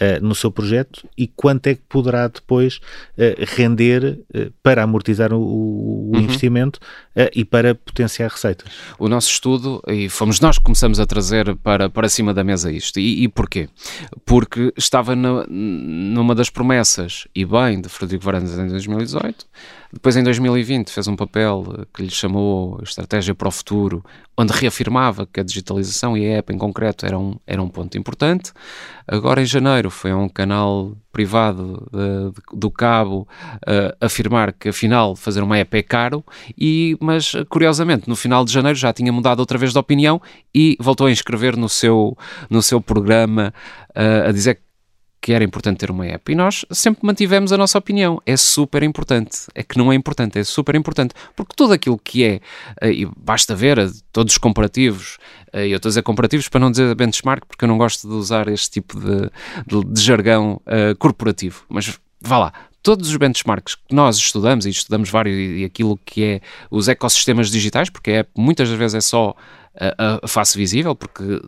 [0.00, 5.32] uh, no seu projeto e quanto é que poderá depois uh, render uh, para amortizar
[5.32, 6.20] o, o uhum.
[6.20, 6.78] investimento
[7.34, 8.70] e para potenciar receitas.
[8.98, 12.70] O nosso estudo, e fomos nós que começamos a trazer para, para cima da mesa
[12.70, 13.00] isto.
[13.00, 13.70] E, e porquê?
[14.26, 19.46] Porque estava numa das promessas, e bem, de Frederico Varandas em 2018,
[19.92, 24.04] depois, em 2020, fez um papel que lhe chamou Estratégia para o Futuro,
[24.36, 27.96] onde reafirmava que a digitalização e a app em concreto era um, era um ponto
[27.96, 28.52] importante.
[29.06, 33.26] Agora, em janeiro, foi um canal privado de, do Cabo
[33.62, 36.24] uh, afirmar que, afinal, fazer uma app é caro,
[36.58, 40.20] e, mas, curiosamente, no final de janeiro já tinha mudado outra vez de opinião
[40.54, 42.16] e voltou a inscrever no seu,
[42.50, 43.54] no seu programa
[43.90, 44.65] uh, a dizer que
[45.26, 46.30] que era importante ter uma app.
[46.30, 48.22] E nós sempre mantivemos a nossa opinião.
[48.24, 49.48] É super importante.
[49.56, 51.16] É que não é importante, é super importante.
[51.34, 52.40] Porque tudo aquilo que é,
[52.80, 55.18] eh, e basta ver eh, todos os comparativos,
[55.52, 58.14] eh, eu estou a dizer comparativos para não dizer benchmark, porque eu não gosto de
[58.14, 59.28] usar este tipo de,
[59.66, 61.64] de, de jargão uh, corporativo.
[61.68, 66.22] Mas vá lá, todos os benchmarks que nós estudamos, e estudamos vários, e aquilo que
[66.22, 69.34] é os ecossistemas digitais, porque a app muitas das vezes é só
[69.76, 71.42] a, a face visível, porque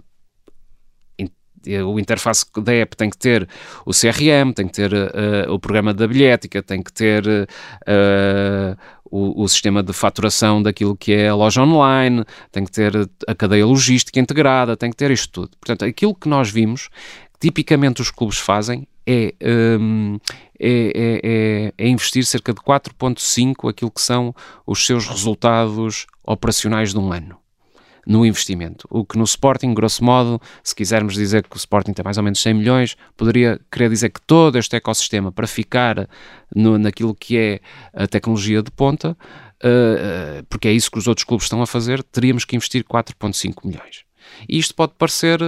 [1.86, 3.48] o interface da app tem que ter
[3.84, 8.76] o CRM, tem que ter uh, o programa da bilhética, tem que ter uh,
[9.10, 12.92] o, o, sistema de faturação daquilo que é a loja online, tem que ter
[13.26, 15.50] a cadeia logística integrada, tem que ter isto tudo.
[15.60, 16.88] Portanto, aquilo que nós vimos,
[17.40, 19.34] tipicamente os clubes fazem, é,
[19.80, 20.18] um,
[20.60, 24.34] é, é, é, é investir cerca de 4,5 aquilo que são
[24.66, 27.38] os seus resultados operacionais de um ano
[28.08, 28.88] no investimento.
[28.90, 32.22] O que no Sporting, grosso modo, se quisermos dizer que o Sporting tem mais ou
[32.22, 36.08] menos 100 milhões, poderia querer dizer que todo este ecossistema, para ficar
[36.56, 37.60] no, naquilo que é
[37.92, 42.02] a tecnologia de ponta, uh, porque é isso que os outros clubes estão a fazer,
[42.02, 44.04] teríamos que investir 4,5 milhões.
[44.48, 45.40] E isto pode parecer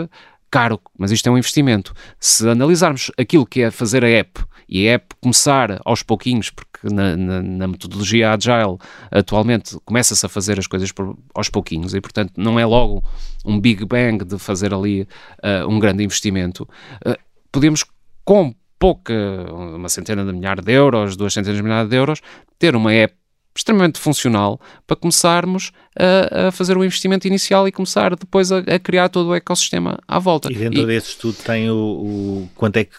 [0.50, 1.94] caro, mas isto é um investimento.
[2.18, 6.92] Se analisarmos aquilo que é fazer a app e a app começar aos pouquinhos, porque
[6.92, 8.78] na, na, na metodologia Agile
[9.10, 13.02] atualmente começa-se a fazer as coisas por, aos pouquinhos e, portanto, não é logo
[13.44, 16.68] um Big Bang de fazer ali uh, um grande investimento.
[17.06, 17.16] Uh,
[17.52, 17.84] podemos,
[18.24, 19.12] com pouca,
[19.52, 22.20] uma centena de milhares de euros, duas centenas de milhares de euros,
[22.58, 23.14] ter uma app
[23.54, 28.78] extremamente funcional para começarmos a, a, fazer o investimento inicial e começar depois a, a,
[28.78, 30.52] criar todo o ecossistema à volta.
[30.52, 32.90] E dentro e, desse estudo tem o, o, quanto, é que,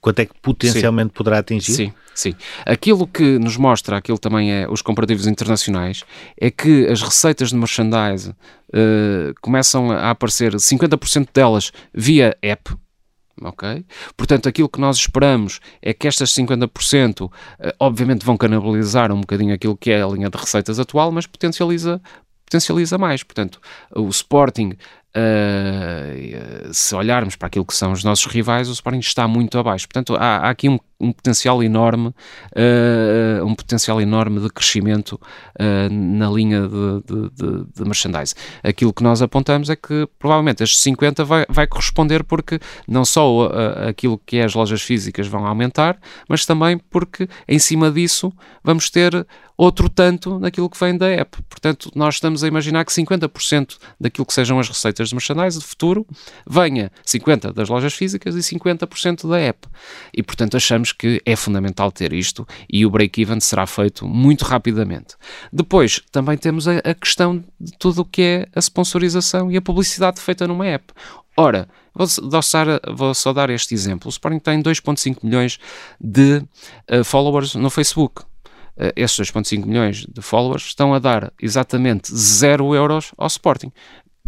[0.00, 1.72] quanto é que potencialmente sim, poderá atingir?
[1.72, 2.34] Sim, sim.
[2.66, 6.04] Aquilo que nos mostra, aquilo também é os comparativos internacionais,
[6.38, 12.74] é que as receitas de merchandise uh, começam a aparecer 50% delas via app,
[13.40, 13.84] ok?
[14.16, 19.54] Portanto, aquilo que nós esperamos é que estas 50% eh, obviamente vão canibalizar um bocadinho
[19.54, 22.00] aquilo que é a linha de receitas atual, mas potencializa
[22.44, 23.22] potencializa mais.
[23.22, 23.60] Portanto,
[23.94, 24.76] o Sporting
[25.16, 29.86] Uh, se olharmos para aquilo que são os nossos rivais, o Sporting está muito abaixo.
[29.86, 35.92] Portanto, há, há aqui um, um, potencial enorme, uh, um potencial enorme de crescimento uh,
[35.92, 38.34] na linha de, de, de, merchandise.
[38.62, 43.50] Aquilo que nós apontamos é que provavelmente estes 50 vai, vai corresponder porque não só
[43.88, 48.32] aquilo que é as lojas físicas vão aumentar, mas também porque em cima disso
[48.62, 49.26] vamos ter
[49.56, 51.40] outro tanto naquilo que vem da app.
[51.48, 55.64] Portanto, nós estamos a imaginar que 50% daquilo que sejam as receitas de merchandise de
[55.64, 56.06] futuro
[56.48, 59.68] venha 50% das lojas físicas e 50% da app.
[60.12, 65.16] E, portanto, achamos que é fundamental ter isto e o break-even será feito muito rapidamente.
[65.52, 69.62] Depois, também temos a, a questão de tudo o que é a sponsorização e a
[69.62, 70.92] publicidade feita numa app.
[71.36, 74.08] Ora, vou, só dar este exemplo.
[74.08, 75.58] O Sporting tem 2,5 milhões
[76.00, 76.42] de
[76.90, 78.22] uh, followers no Facebook
[78.76, 83.72] uh, esses 2,5 milhões de followers estão a dar exatamente 0 euros ao Sporting.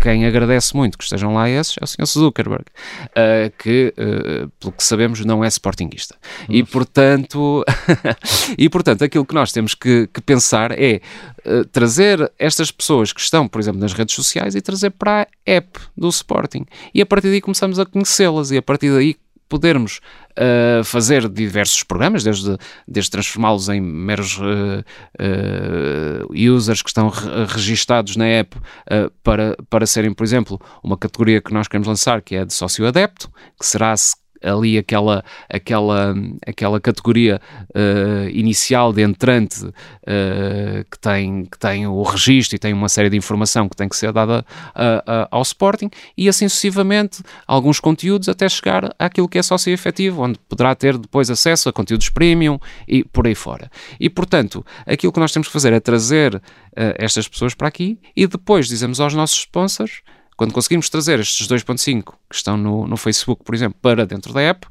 [0.01, 2.21] Quem agradece muito que estejam lá esses é o Sr.
[2.21, 6.15] Zuckerberg, uh, que, uh, pelo que sabemos, não é sportinguista.
[6.49, 7.65] E, portanto,
[8.59, 11.01] e, portanto, aquilo que nós temos que, que pensar é
[11.47, 15.27] uh, trazer estas pessoas que estão, por exemplo, nas redes sociais e trazer para a
[15.47, 16.67] app do Sporting.
[16.95, 19.17] E a partir daí começamos a conhecê-las e a partir daí
[19.49, 20.01] podermos
[20.33, 24.85] uh, fazer diversos programas, desde, desde transformá-los em meros uh,
[25.21, 28.57] uh, users que estão re registados na app
[29.23, 32.87] para, para serem, por exemplo, uma categoria que nós queremos lançar, que é de sócio
[32.87, 33.95] adepto, que será
[34.47, 36.15] ali aquela, aquela,
[36.47, 37.41] aquela categoria
[37.71, 39.73] uh, inicial de entrante uh,
[40.91, 43.97] que, tem, que tem o registro e tem uma série de informação que tem que
[43.97, 49.43] ser dada uh, ao Sporting e assim sucessivamente alguns conteúdos até chegar àquilo que é
[49.43, 53.71] sócio efetivo, onde poderá ter depois acesso a conteúdos premium e por aí fora.
[53.99, 56.41] E portanto, aquilo que nós temos que fazer é trazer
[56.75, 60.03] estas pessoas para aqui e depois dizemos aos nossos sponsors
[60.37, 64.41] quando conseguimos trazer estes 2.5 que estão no, no Facebook, por exemplo, para dentro da
[64.41, 64.67] app,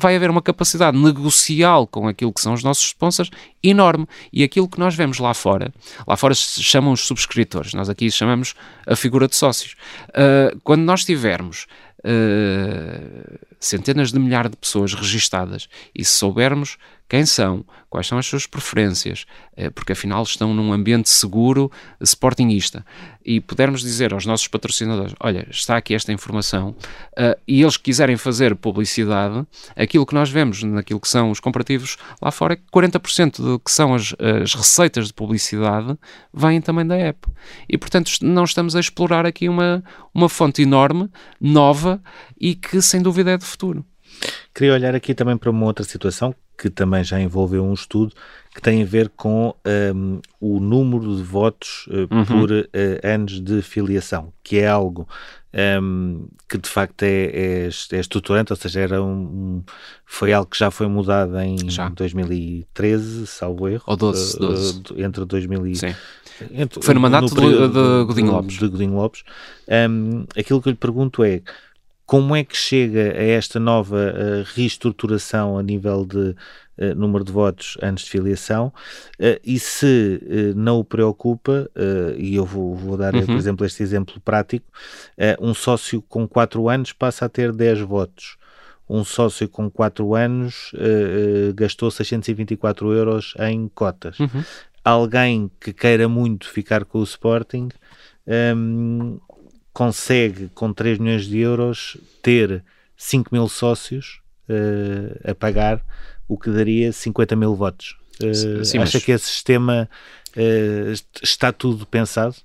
[0.00, 3.30] vai haver uma capacidade negocial com aquilo que são os nossos sponsors
[3.62, 4.06] enorme.
[4.32, 5.72] E aquilo que nós vemos lá fora,
[6.06, 8.54] lá fora se chamam os subscritores, nós aqui chamamos
[8.86, 9.74] a figura de sócios.
[10.10, 11.66] Uh, quando nós tivermos
[12.04, 18.24] uh, centenas de milhares de pessoas registadas e se soubermos quem são, quais são as
[18.24, 22.86] suas preferências, eh, porque afinal estão num ambiente seguro sportingista,
[23.24, 28.16] e pudermos dizer aos nossos patrocinadores: olha, está aqui esta informação, uh, e eles quiserem
[28.16, 29.46] fazer publicidade,
[29.76, 33.58] aquilo que nós vemos naquilo que são os comparativos lá fora é que 40% do
[33.58, 35.96] que são as, as receitas de publicidade
[36.32, 37.28] vêm também da app.
[37.68, 39.84] E portanto não estamos a explorar aqui uma,
[40.14, 41.10] uma fonte enorme,
[41.40, 42.02] nova
[42.40, 43.84] e que sem dúvida é de futuro.
[44.54, 48.14] Queria olhar aqui também para uma outra situação que também já envolveu um estudo
[48.54, 49.54] que tem a ver com
[49.94, 52.24] um, o número de votos uh, uhum.
[52.24, 52.66] por uh,
[53.02, 55.08] anos de filiação, que é algo
[55.82, 59.62] um, que de facto é, é, é, estruturante, ou seja, era um,
[60.04, 61.88] foi algo que já foi mudado em já.
[61.88, 63.84] 2013, salvo erro.
[63.86, 64.78] Ou 12, 12.
[64.78, 65.94] Uh, entre 2000 e, Sim.
[66.52, 68.58] Entre, foi no mandato no de, de Godinho Lopes.
[68.58, 69.24] De Godinho Lopes.
[69.68, 71.42] Um, aquilo que eu lhe pergunto é
[72.12, 77.32] como é que chega a esta nova uh, reestruturação a nível de uh, número de
[77.32, 78.66] votos antes de filiação
[79.18, 80.20] uh, e se
[80.54, 81.70] não o preocupa,
[82.18, 83.24] e eu vou, vou dar, uhum.
[83.24, 84.66] por exemplo, este exemplo prático,
[85.40, 88.36] um sócio com 4 anos passa a ter 10 votos.
[88.86, 90.70] Um sócio com 4 anos
[91.54, 94.18] gastou 624 euros em cotas.
[94.20, 94.44] Uhum.
[94.84, 97.68] Alguém que queira muito ficar com o Sporting
[98.26, 99.18] um,
[99.72, 102.64] consegue, com 3 milhões de euros, ter
[102.96, 105.82] 5 mil sócios uh, a pagar,
[106.28, 107.96] o que daria 50 mil votos.
[108.22, 109.04] Uh, Sim, acha mas...
[109.04, 109.88] que esse sistema
[110.36, 110.92] uh,
[111.22, 112.36] está tudo pensado?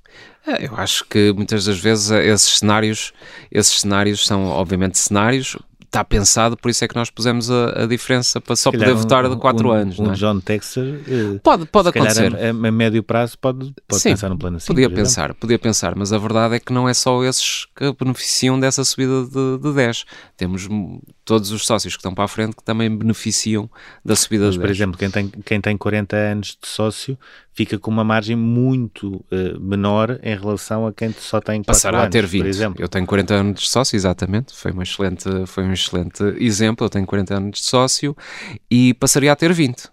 [0.45, 3.13] É, eu acho que muitas das vezes esses cenários,
[3.51, 5.57] esses cenários são obviamente cenários,
[5.87, 8.97] está pensado, por isso é que nós pusemos a, a diferença para só poder um,
[8.97, 9.99] votar de 4 um, anos.
[9.99, 10.15] Um é?
[10.15, 12.35] John Texer eh, pode, pode acontecer.
[12.35, 14.67] A, a, médio prazo pode, pode Sim, pensar no plano assim.
[14.67, 18.59] Podia pensar, podia pensar, mas a verdade é que não é só esses que beneficiam
[18.59, 20.05] dessa subida de, de 10.
[20.35, 20.67] Temos
[21.23, 23.69] todos os sócios que estão para a frente que também beneficiam
[24.03, 24.67] da subida mas, de 10.
[24.67, 27.17] Por exemplo, quem tem, quem tem 40 anos de sócio
[27.57, 31.97] fica com uma margem muito uh, menor em relação a quem só tem 4 Passará
[32.01, 32.41] anos, a ter 20.
[32.41, 32.83] Por exemplo.
[32.83, 34.53] Eu tenho 40 anos de sócio, exatamente.
[34.53, 36.85] Foi, uma excelente, foi um excelente exemplo.
[36.85, 38.15] Eu tenho 40 anos de sócio
[38.69, 39.89] e passaria a ter 20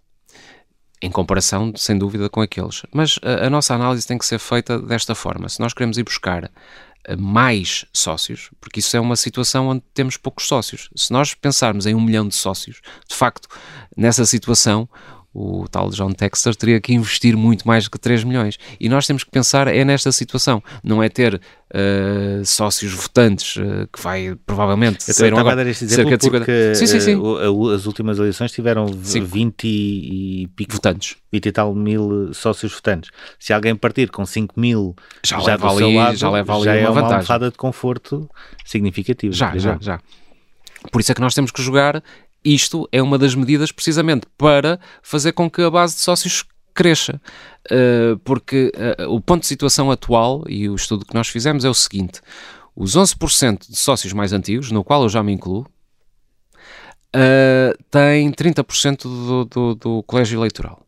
[1.01, 2.83] em comparação, sem dúvida, com aqueles.
[2.93, 5.49] Mas a, a, nossa análise tem que ser feita desta forma.
[5.49, 6.51] Se nós queremos ir buscar
[7.07, 10.91] eh, mais sócios, porque isso é uma situação onde temos poucos sócios.
[10.95, 13.49] Se nós pensarmos em um milhão de sócios, de facto,
[13.97, 14.87] nessa situação,
[15.35, 18.57] o tal John Texter teria que investir muito mais do que 3 milhões.
[18.79, 23.89] E nós temos que pensar é nesta situação, não é ter uh, sócios votantes, uh,
[23.93, 26.75] que vai provavelmente Eu ser um agora, cerca de 50...
[26.77, 27.17] Sim, sim, sim.
[27.17, 29.25] Uh, as últimas eleições tiveram sim.
[29.25, 31.17] 20 e, pico, votantes.
[31.33, 33.11] 20 e tal mil sócios votantes.
[33.41, 36.71] Se alguém partir com 5 mil já, já leva ali, lado, já leva ali já
[36.91, 38.31] uma é uma de conforto
[38.65, 39.35] significativa.
[39.35, 40.01] Já, já, já.
[40.93, 42.03] Por isso é que nós temos que jogar
[42.45, 47.21] isto é uma das medidas precisamente para fazer com que a base de sócios cresça.
[47.71, 48.71] Uh, porque
[49.01, 52.21] uh, o ponto de situação atual e o estudo que nós fizemos é o seguinte:
[52.77, 55.67] os 11% de sócios mais antigos, no qual eu já me incluo,
[57.15, 60.85] uh, têm 30% do, do, do colégio eleitoral.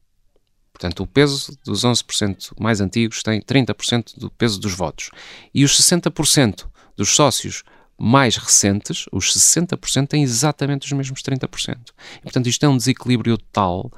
[0.72, 5.08] Portanto, o peso dos 11% mais antigos tem 30% do peso dos votos.
[5.54, 7.62] E os 60% dos sócios
[7.98, 11.76] mais recentes, os 60% têm exatamente os mesmos 30%.
[12.18, 13.90] E, portanto, isto é um desequilíbrio tal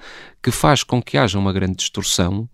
[0.43, 2.49] que faz com que haja uma grande distorção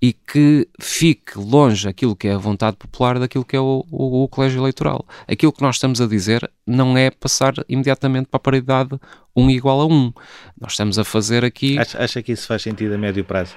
[0.00, 4.24] e que fique longe aquilo que é a vontade popular daquilo que é o, o,
[4.24, 5.06] o colégio eleitoral.
[5.26, 8.98] Aquilo que nós estamos a dizer não é passar imediatamente para a paridade
[9.34, 10.12] 1 igual a 1.
[10.60, 11.78] Nós estamos a fazer aqui...
[11.78, 13.54] Acha, acha que isso faz sentido a médio prazo?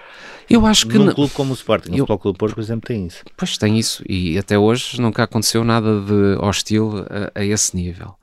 [0.49, 0.97] Eu acho que...
[0.97, 1.95] Num clube como o Sporting, eu...
[1.95, 3.23] o Futebol Clube Porto, por exemplo, tem isso.
[3.35, 8.15] Pois tem isso, e até hoje nunca aconteceu nada de hostil a, a esse nível.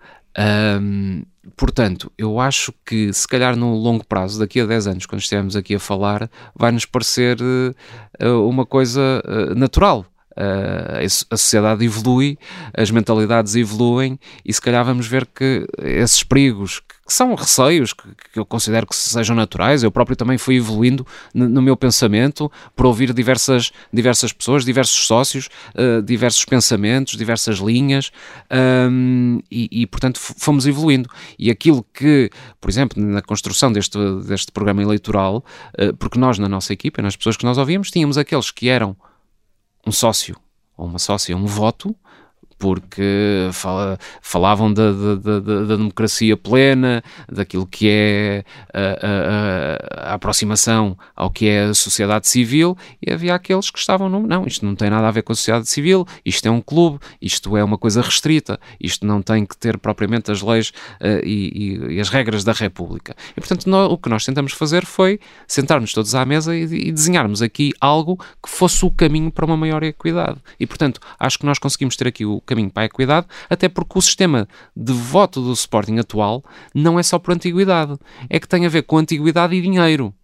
[0.81, 1.25] Um,
[1.57, 5.57] portanto, eu acho que se calhar no longo prazo, daqui a 10 anos, quando estivermos
[5.57, 10.07] aqui a falar, vai-nos parecer uh, uma coisa uh, natural
[10.37, 12.39] a sociedade evolui,
[12.75, 18.03] as mentalidades evoluem e se calhar vamos ver que esses perigos que são receios que,
[18.33, 19.83] que, eu considero que sejam naturais.
[19.83, 25.07] Eu próprio também fui evoluindo no, no meu pensamento por ouvir diversas, diversas pessoas, diversos
[25.07, 28.13] sócios, uh, diversos pensamentos, diversas linhas
[28.51, 31.09] um, e, e, portanto, fomos evoluindo.
[31.39, 32.31] E aquilo que,
[32.61, 35.45] por exemplo, na construção deste, deste programa eleitoral,
[35.79, 38.97] uh, porque nós na nossa equipa, nas pessoas que nós ouvíamos, tínhamos aqueles que eram
[39.87, 40.37] um sócio
[40.77, 41.95] ou uma sócia, um voto,
[42.59, 50.15] porque fala, falavam da, da, da, da, democracia plena, daquilo que é a, a, a,
[50.15, 54.65] aproximação ao que é a sociedade civil, e havia aqueles que estavam no não, isto
[54.65, 57.65] não tem nada a ver com a sociedade civil, isto é um clube, isto é
[57.65, 62.01] uma coisa restrita, isto não tem que ter propriamente as leis uh, e, e, e,
[62.01, 63.15] as regras da República.
[63.37, 66.93] E portanto, nós, o que nós tentamos fazer foi sentarmos todos à mesa e, e
[66.93, 70.39] desenharmos aqui algo que fosse o caminho para uma maior equidade.
[70.59, 72.41] E portanto, acho que nós conseguimos ter aqui o
[72.71, 76.45] para a equidade, até porque o sistema de voto do Sporting atual
[76.75, 77.97] não é só por antiguidade,
[78.29, 80.15] é que tem a ver com antiguidade e dinheiro.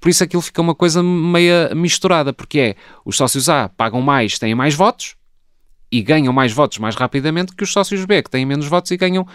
[0.00, 4.38] Por isso aquilo fica uma coisa meia misturada, porque é os sócios A pagam mais,
[4.38, 5.16] têm mais votos
[5.90, 8.96] e ganham mais votos mais rapidamente que os sócios B, que têm menos votos e
[8.96, 9.26] ganham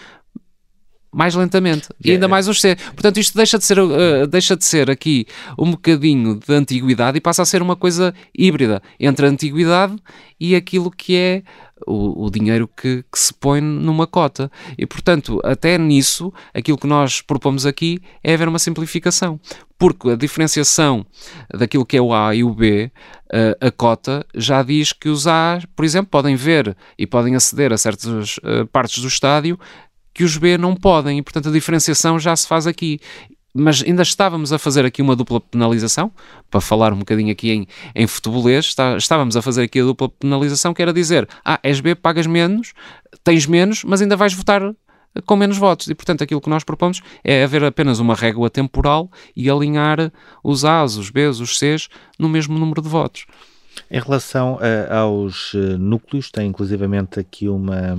[1.11, 2.75] mais lentamente e ainda mais os C.
[2.75, 5.25] Portanto, isto deixa de ser, uh, deixa de ser aqui
[5.57, 9.95] um bocadinho de antiguidade e passa a ser uma coisa híbrida entre a antiguidade
[10.39, 11.43] e aquilo que é
[11.85, 14.51] o, o dinheiro que, que, se põe numa cota.
[14.77, 19.39] E, portanto, até nisso, aquilo que nós propomos aqui é haver uma simplificação.
[19.77, 21.05] Porque a diferenciação
[21.53, 22.91] daquilo que é o A e o B,
[23.27, 27.73] uh, a cota, já diz que os A, por exemplo, podem ver e podem aceder
[27.73, 29.59] a certas uh, partes do estádio
[30.13, 32.99] que os B não podem e, portanto, a diferenciação já se faz aqui.
[33.53, 36.09] Mas ainda estávamos a fazer aqui uma dupla penalização,
[36.49, 40.07] para falar um bocadinho aqui em, em futebolês, está, estávamos a fazer aqui a dupla
[40.07, 42.73] penalização, que era dizer, ah, és B, pagas menos,
[43.25, 44.61] tens menos, mas ainda vais votar
[45.25, 45.87] com menos votos.
[45.87, 50.63] E, portanto, aquilo que nós propomos é haver apenas uma régua temporal e alinhar os
[50.63, 53.25] A's, os B's, os C's no mesmo número de votos.
[53.89, 57.97] Em relação uh, aos uh, núcleos, tem inclusivamente aqui uma,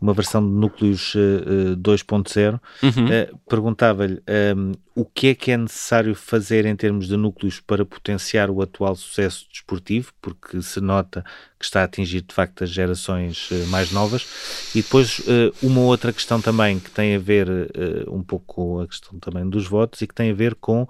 [0.00, 3.06] uma versão de núcleos uh, uh, 2.0, uhum.
[3.06, 4.20] uh, perguntava-lhe
[4.56, 8.62] um, o que é que é necessário fazer em termos de núcleos para potenciar o
[8.62, 11.24] atual sucesso desportivo, porque se nota
[11.58, 14.24] que está a atingir de facto as gerações uh, mais novas.
[14.72, 18.80] E depois uh, uma outra questão também que tem a ver uh, um pouco com
[18.80, 20.86] a questão também dos votos e que tem a ver com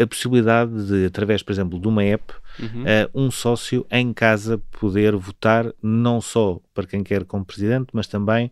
[0.00, 3.26] a possibilidade de, através, por exemplo, de uma app, uhum.
[3.26, 8.50] um sócio em casa poder votar não só para quem quer como presidente, mas também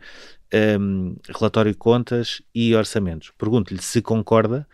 [0.52, 3.32] um, relatório de contas e orçamentos.
[3.38, 4.66] Pergunto-lhe se concorda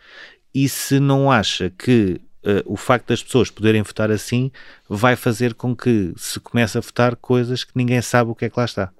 [0.53, 4.51] e se não acha que uh, o facto das pessoas poderem votar assim
[4.87, 8.49] vai fazer com que se comece a votar coisas que ninguém sabe o que é
[8.49, 8.91] que lá está.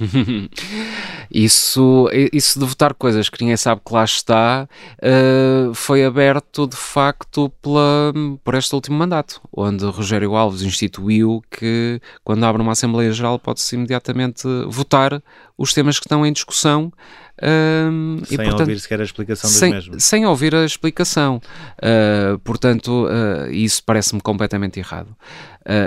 [1.30, 4.68] isso, isso de votar coisas que ninguém sabe que lá está
[4.98, 8.12] uh, foi aberto de facto pela,
[8.44, 13.74] por este último mandato, onde Rogério Alves instituiu que quando abre uma Assembleia Geral pode-se
[13.74, 15.22] imediatamente votar
[15.56, 16.92] os temas que estão em discussão.
[17.36, 20.04] Uh, sem e, portanto, ouvir sequer a explicação dos sem, mesmos.
[20.04, 21.40] Sem ouvir a explicação.
[21.78, 25.14] Uh, portanto, uh, isso parece-me completamente errado.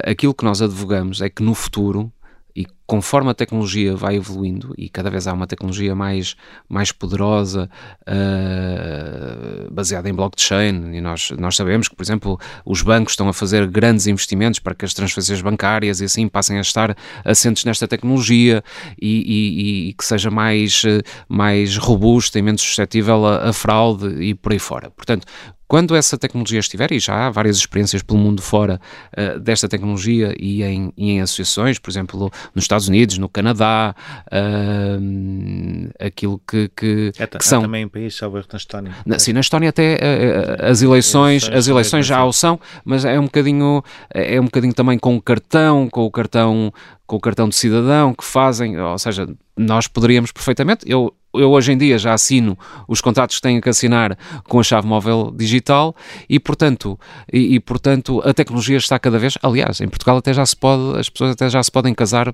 [0.05, 2.11] aquilo que nós advogamos é que no futuro
[2.55, 6.35] e conforme a tecnologia vai evoluindo e cada vez há uma tecnologia mais,
[6.67, 7.69] mais poderosa
[8.01, 13.33] uh, baseada em blockchain e nós, nós sabemos que, por exemplo, os bancos estão a
[13.33, 17.87] fazer grandes investimentos para que as transferências bancárias e assim passem a estar assentes nesta
[17.87, 18.63] tecnologia
[18.99, 20.81] e, e, e que seja mais,
[21.27, 24.89] mais robusta e menos suscetível a, a fraude e por aí fora.
[24.89, 25.27] Portanto,
[25.69, 28.81] quando essa tecnologia estiver, e já há várias experiências pelo mundo fora
[29.15, 33.95] uh, desta tecnologia e em, e em, associações, por exemplo, nos Estados Unidos, no Canadá,
[34.27, 37.61] uh, aquilo que, que, é, que são...
[37.61, 38.95] também em países, salvo na Estónia.
[39.05, 43.19] Na, sim, na Estónia até uh, as eleições, as eleições já o são, mas é
[43.19, 46.71] um bocadinho, é um bocadinho também com o cartão, com o cartão
[47.09, 49.27] com o cartão de cidadão que fazem, ou seja,
[49.57, 52.57] nós poderíamos perfeitamente, eu eu hoje em dia já assino
[52.87, 55.95] os contratos que tenho que assinar com a chave móvel digital
[56.27, 56.99] e portanto,
[57.31, 60.97] e, e, portanto a tecnologia está cada vez, aliás, em Portugal até já se pode,
[60.97, 62.33] as pessoas até já se podem casar,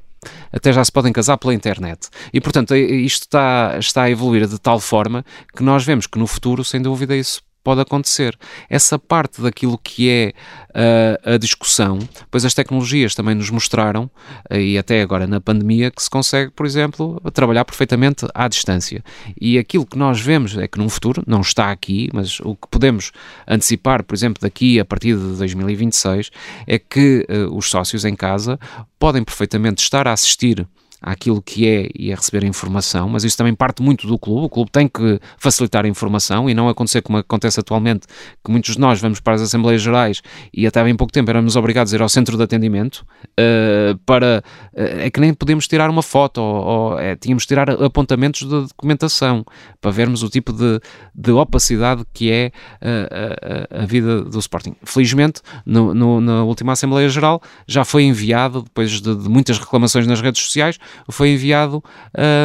[0.52, 2.10] até já se podem casar pela internet.
[2.34, 5.26] E portanto, isto está, está a evoluir de tal forma
[5.56, 8.38] que nós vemos que no futuro, sem dúvida, isso pode acontecer.
[8.70, 10.34] Essa parte daquilo que é
[10.70, 11.98] uh, a discussão,
[12.30, 14.04] pois as tecnologias também nos mostraram,
[14.52, 19.04] uh, e até agora na pandemia, que se consegue, por exemplo, trabalhar perfeitamente à distância.
[19.42, 22.68] E aquilo que nós vemos é que num futuro, não está aqui, mas o que
[22.70, 23.12] podemos
[23.48, 26.30] antecipar, por exemplo, daqui a partir de 2026,
[26.68, 28.60] é que uh, os sócios em casa
[29.00, 30.68] podem perfeitamente estar a assistir
[31.06, 34.48] àquilo que é e a receber informação, mas isso também parte muito do clube.
[34.48, 38.08] O clube tem que facilitar a informação e não acontecer como acontece atualmente,
[38.44, 41.56] que muitos de nós vamos para as Assembleias Gerais e até bem pouco tempo éramos
[41.56, 43.06] obrigados a ir ao centro de atendimento
[43.40, 44.44] uh, para.
[44.74, 48.42] Uh, é que nem podemos tirar uma foto ou, ou é, tínhamos de tirar apontamentos
[48.42, 49.46] de documentação
[49.80, 50.80] para vermos o tipo de,
[51.14, 52.52] de opacidade que é
[52.82, 54.76] uh, a, a, vida do Sporting.
[54.84, 60.08] Felizmente, no, no, na última Assembleia Geral já foi enviado, depois de, de muitas reclamações
[60.08, 60.80] nas redes sociais,
[61.10, 61.84] foi enviado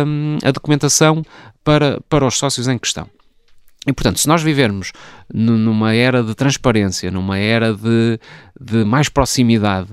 [0.06, 1.22] um, a documentação
[1.64, 3.08] para, para os sócios em questão.
[3.86, 4.92] E, portanto, se nós vivermos
[5.32, 8.20] numa era de transparência, numa era de,
[8.60, 9.88] de mais proximidade,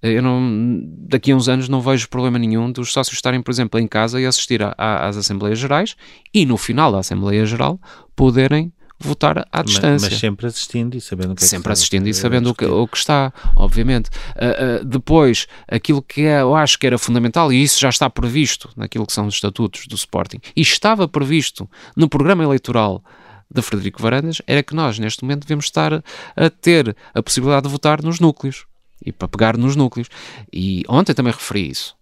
[0.00, 3.80] eu não, daqui a uns anos não vejo problema nenhum dos sócios estarem, por exemplo,
[3.80, 5.96] em casa e assistir a, a, às Assembleias Gerais
[6.32, 7.80] e, no final da Assembleia Geral,
[8.14, 8.72] poderem
[9.06, 10.08] votar à distância.
[10.10, 12.64] Mas, sempre assistindo e sabendo o que é Sempre que assistindo e sabendo o que,
[12.64, 14.08] o que está, obviamente.
[14.08, 18.08] Uh, uh, depois, aquilo que é, eu acho que era fundamental, e isso já está
[18.08, 23.02] previsto naquilo que são os estatutos do Sporting, e estava previsto no programa eleitoral
[23.50, 27.68] de Frederico Varandas, era que nós, neste momento, devemos estar a ter a possibilidade de
[27.68, 28.64] votar nos núcleos
[29.04, 30.08] e para pegar nos núcleos.
[30.52, 31.94] E ontem também referi isso.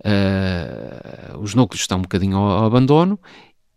[0.00, 3.18] Uh, os núcleos estão um bocadinho ao abandono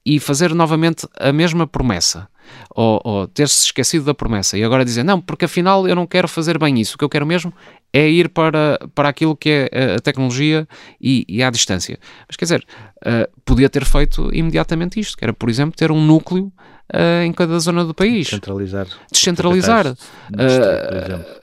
[0.06, 2.28] e fazer novamente a mesma promessa
[2.76, 6.28] ou, ou ter-se esquecido da promessa e agora dizer, não, porque afinal eu não quero
[6.28, 7.54] fazer bem isso, o que eu quero mesmo
[7.92, 10.68] é ir para, para aquilo que é a tecnologia
[11.02, 11.98] e, e à distância.
[12.28, 12.66] Mas quer dizer,
[13.06, 16.52] uh, podia ter feito imediatamente isto, que era, por exemplo, ter um núcleo
[16.94, 18.28] uh, em cada zona do país.
[18.28, 18.88] Descentralizar.
[19.12, 19.88] Descentralizar.
[19.88, 21.40] Uh,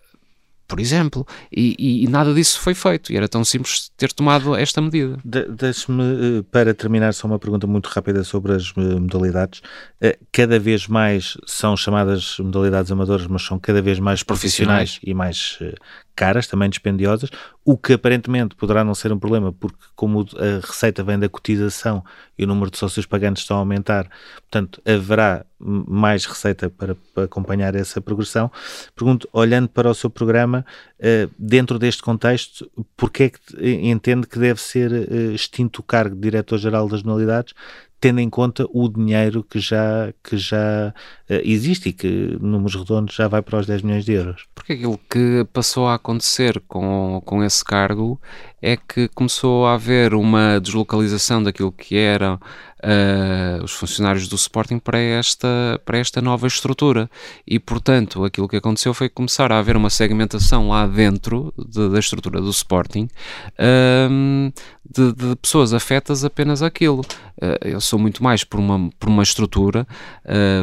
[0.66, 4.80] por exemplo, e, e, nada disso foi feito, e era tão simples ter tomado esta
[4.80, 5.16] medida.
[5.24, 9.62] De, Deixe-me, eh, para terminar, só uma pergunta muito rápida sobre as eh, modalidades.
[10.01, 15.01] Eh, cada vez mais são chamadas modalidades amadoras, mas são cada vez mais profissionais, profissionais.
[15.02, 15.59] e mais
[16.16, 17.30] caras, também dispendiosas,
[17.64, 22.02] o que aparentemente poderá não ser um problema, porque como a receita vem da cotização
[22.38, 24.09] e o número de sócios pagantes estão a aumentar,
[24.51, 28.51] portanto, haverá mais receita para, para acompanhar essa progressão.
[28.94, 30.64] Pergunto, olhando para o seu programa,
[30.98, 36.14] uh, dentro deste contexto, porquê é que entende que deve ser uh, extinto o cargo
[36.14, 37.55] de Diretor-Geral das Modalidades,
[38.01, 40.93] tendo em conta o dinheiro que já, que já
[41.31, 44.47] uh, existe e que, números redondos, já vai para os 10 milhões de euros.
[44.55, 48.20] Porque aquilo que passou a acontecer com, com esse cargo
[48.60, 52.39] é que começou a haver uma deslocalização daquilo que eram
[52.86, 57.10] uh, os funcionários do Sporting para esta, para esta nova estrutura.
[57.46, 61.98] E, portanto, aquilo que aconteceu foi começar a haver uma segmentação lá dentro de, da
[61.98, 63.08] estrutura do Sporting
[63.58, 64.52] uh,
[64.88, 67.00] de, de, pessoas afetas apenas àquilo.
[67.36, 69.86] Uh, eu sou muito mais por uma, por uma estrutura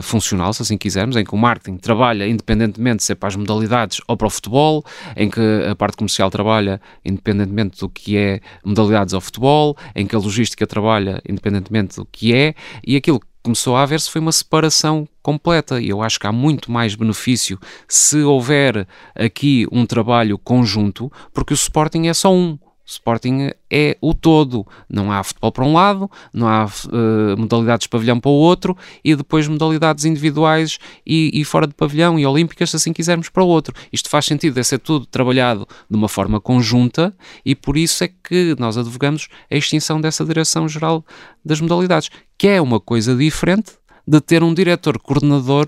[0.01, 4.01] funcional, se assim quisermos, em que o marketing trabalha independentemente se é para as modalidades
[4.07, 4.83] ou para o futebol,
[5.15, 5.39] em que
[5.69, 10.67] a parte comercial trabalha independentemente do que é modalidades ao futebol, em que a logística
[10.67, 15.81] trabalha independentemente do que é, e aquilo que começou a haver-se foi uma separação completa
[15.81, 21.53] e eu acho que há muito mais benefício se houver aqui um trabalho conjunto, porque
[21.53, 22.57] o Sporting é só um.
[22.85, 24.65] Sporting é o todo.
[24.89, 28.77] Não há futebol para um lado, não há uh, modalidades de pavilhão para o outro
[29.03, 33.43] e depois modalidades individuais e, e, fora de pavilhão e olímpicas, se assim quisermos, para
[33.43, 33.73] o outro.
[33.91, 37.15] Isto faz sentido, é ser tudo trabalhado de uma forma conjunta
[37.45, 41.05] e por isso é que nós advogamos a extinção dessa Direção-Geral
[41.43, 43.73] das Modalidades, que é uma coisa diferente
[44.05, 45.65] de ter um diretor coordenador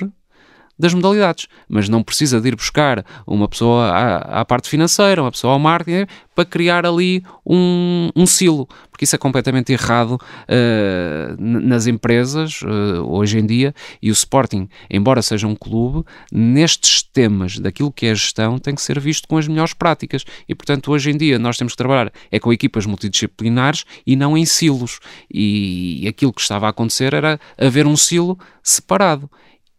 [0.77, 5.31] das modalidades, mas não precisa de ir buscar uma pessoa à, à parte financeira, uma
[5.31, 11.35] pessoa ao marketing, para criar ali um, um silo, porque isso é completamente errado uh,
[11.39, 17.57] nas empresas uh, hoje em dia, e o Sporting, embora seja um clube, nestes temas
[17.57, 21.09] daquilo que é gestão, tem que ser visto com as melhores práticas, e portanto hoje
[21.09, 24.99] em dia nós temos que trabalhar é com equipas multidisciplinares e não em silos,
[25.33, 29.29] e aquilo que estava a acontecer era haver um silo separado,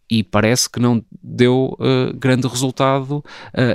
[0.09, 3.23] e parece que não deu uh, grande resultado uh,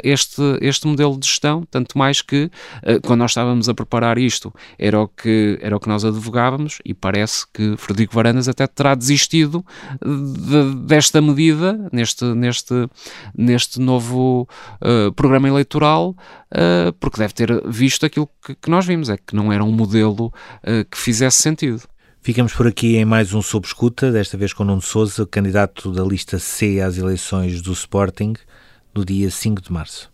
[0.02, 4.52] este, este modelo de gestão, tanto mais que uh, quando nós estávamos a preparar isto
[4.78, 8.94] era o, que, era o que nós advogávamos e parece que Frederico Varandas até terá
[8.94, 9.64] desistido
[10.02, 12.88] de, desta medida neste, neste,
[13.36, 14.48] neste novo
[15.16, 16.16] programa eleitoral
[17.00, 20.32] porque deve ter visto aquilo que, que, nós vimos, é que não era um modelo
[20.90, 21.82] que fizesse sentido.
[22.24, 26.04] Ficamos por aqui em mais um Sob Escuta, desta vez com Nuno Souza, candidato da
[26.04, 28.34] lista C às eleições do Sporting,
[28.94, 30.08] no dia 5 de março.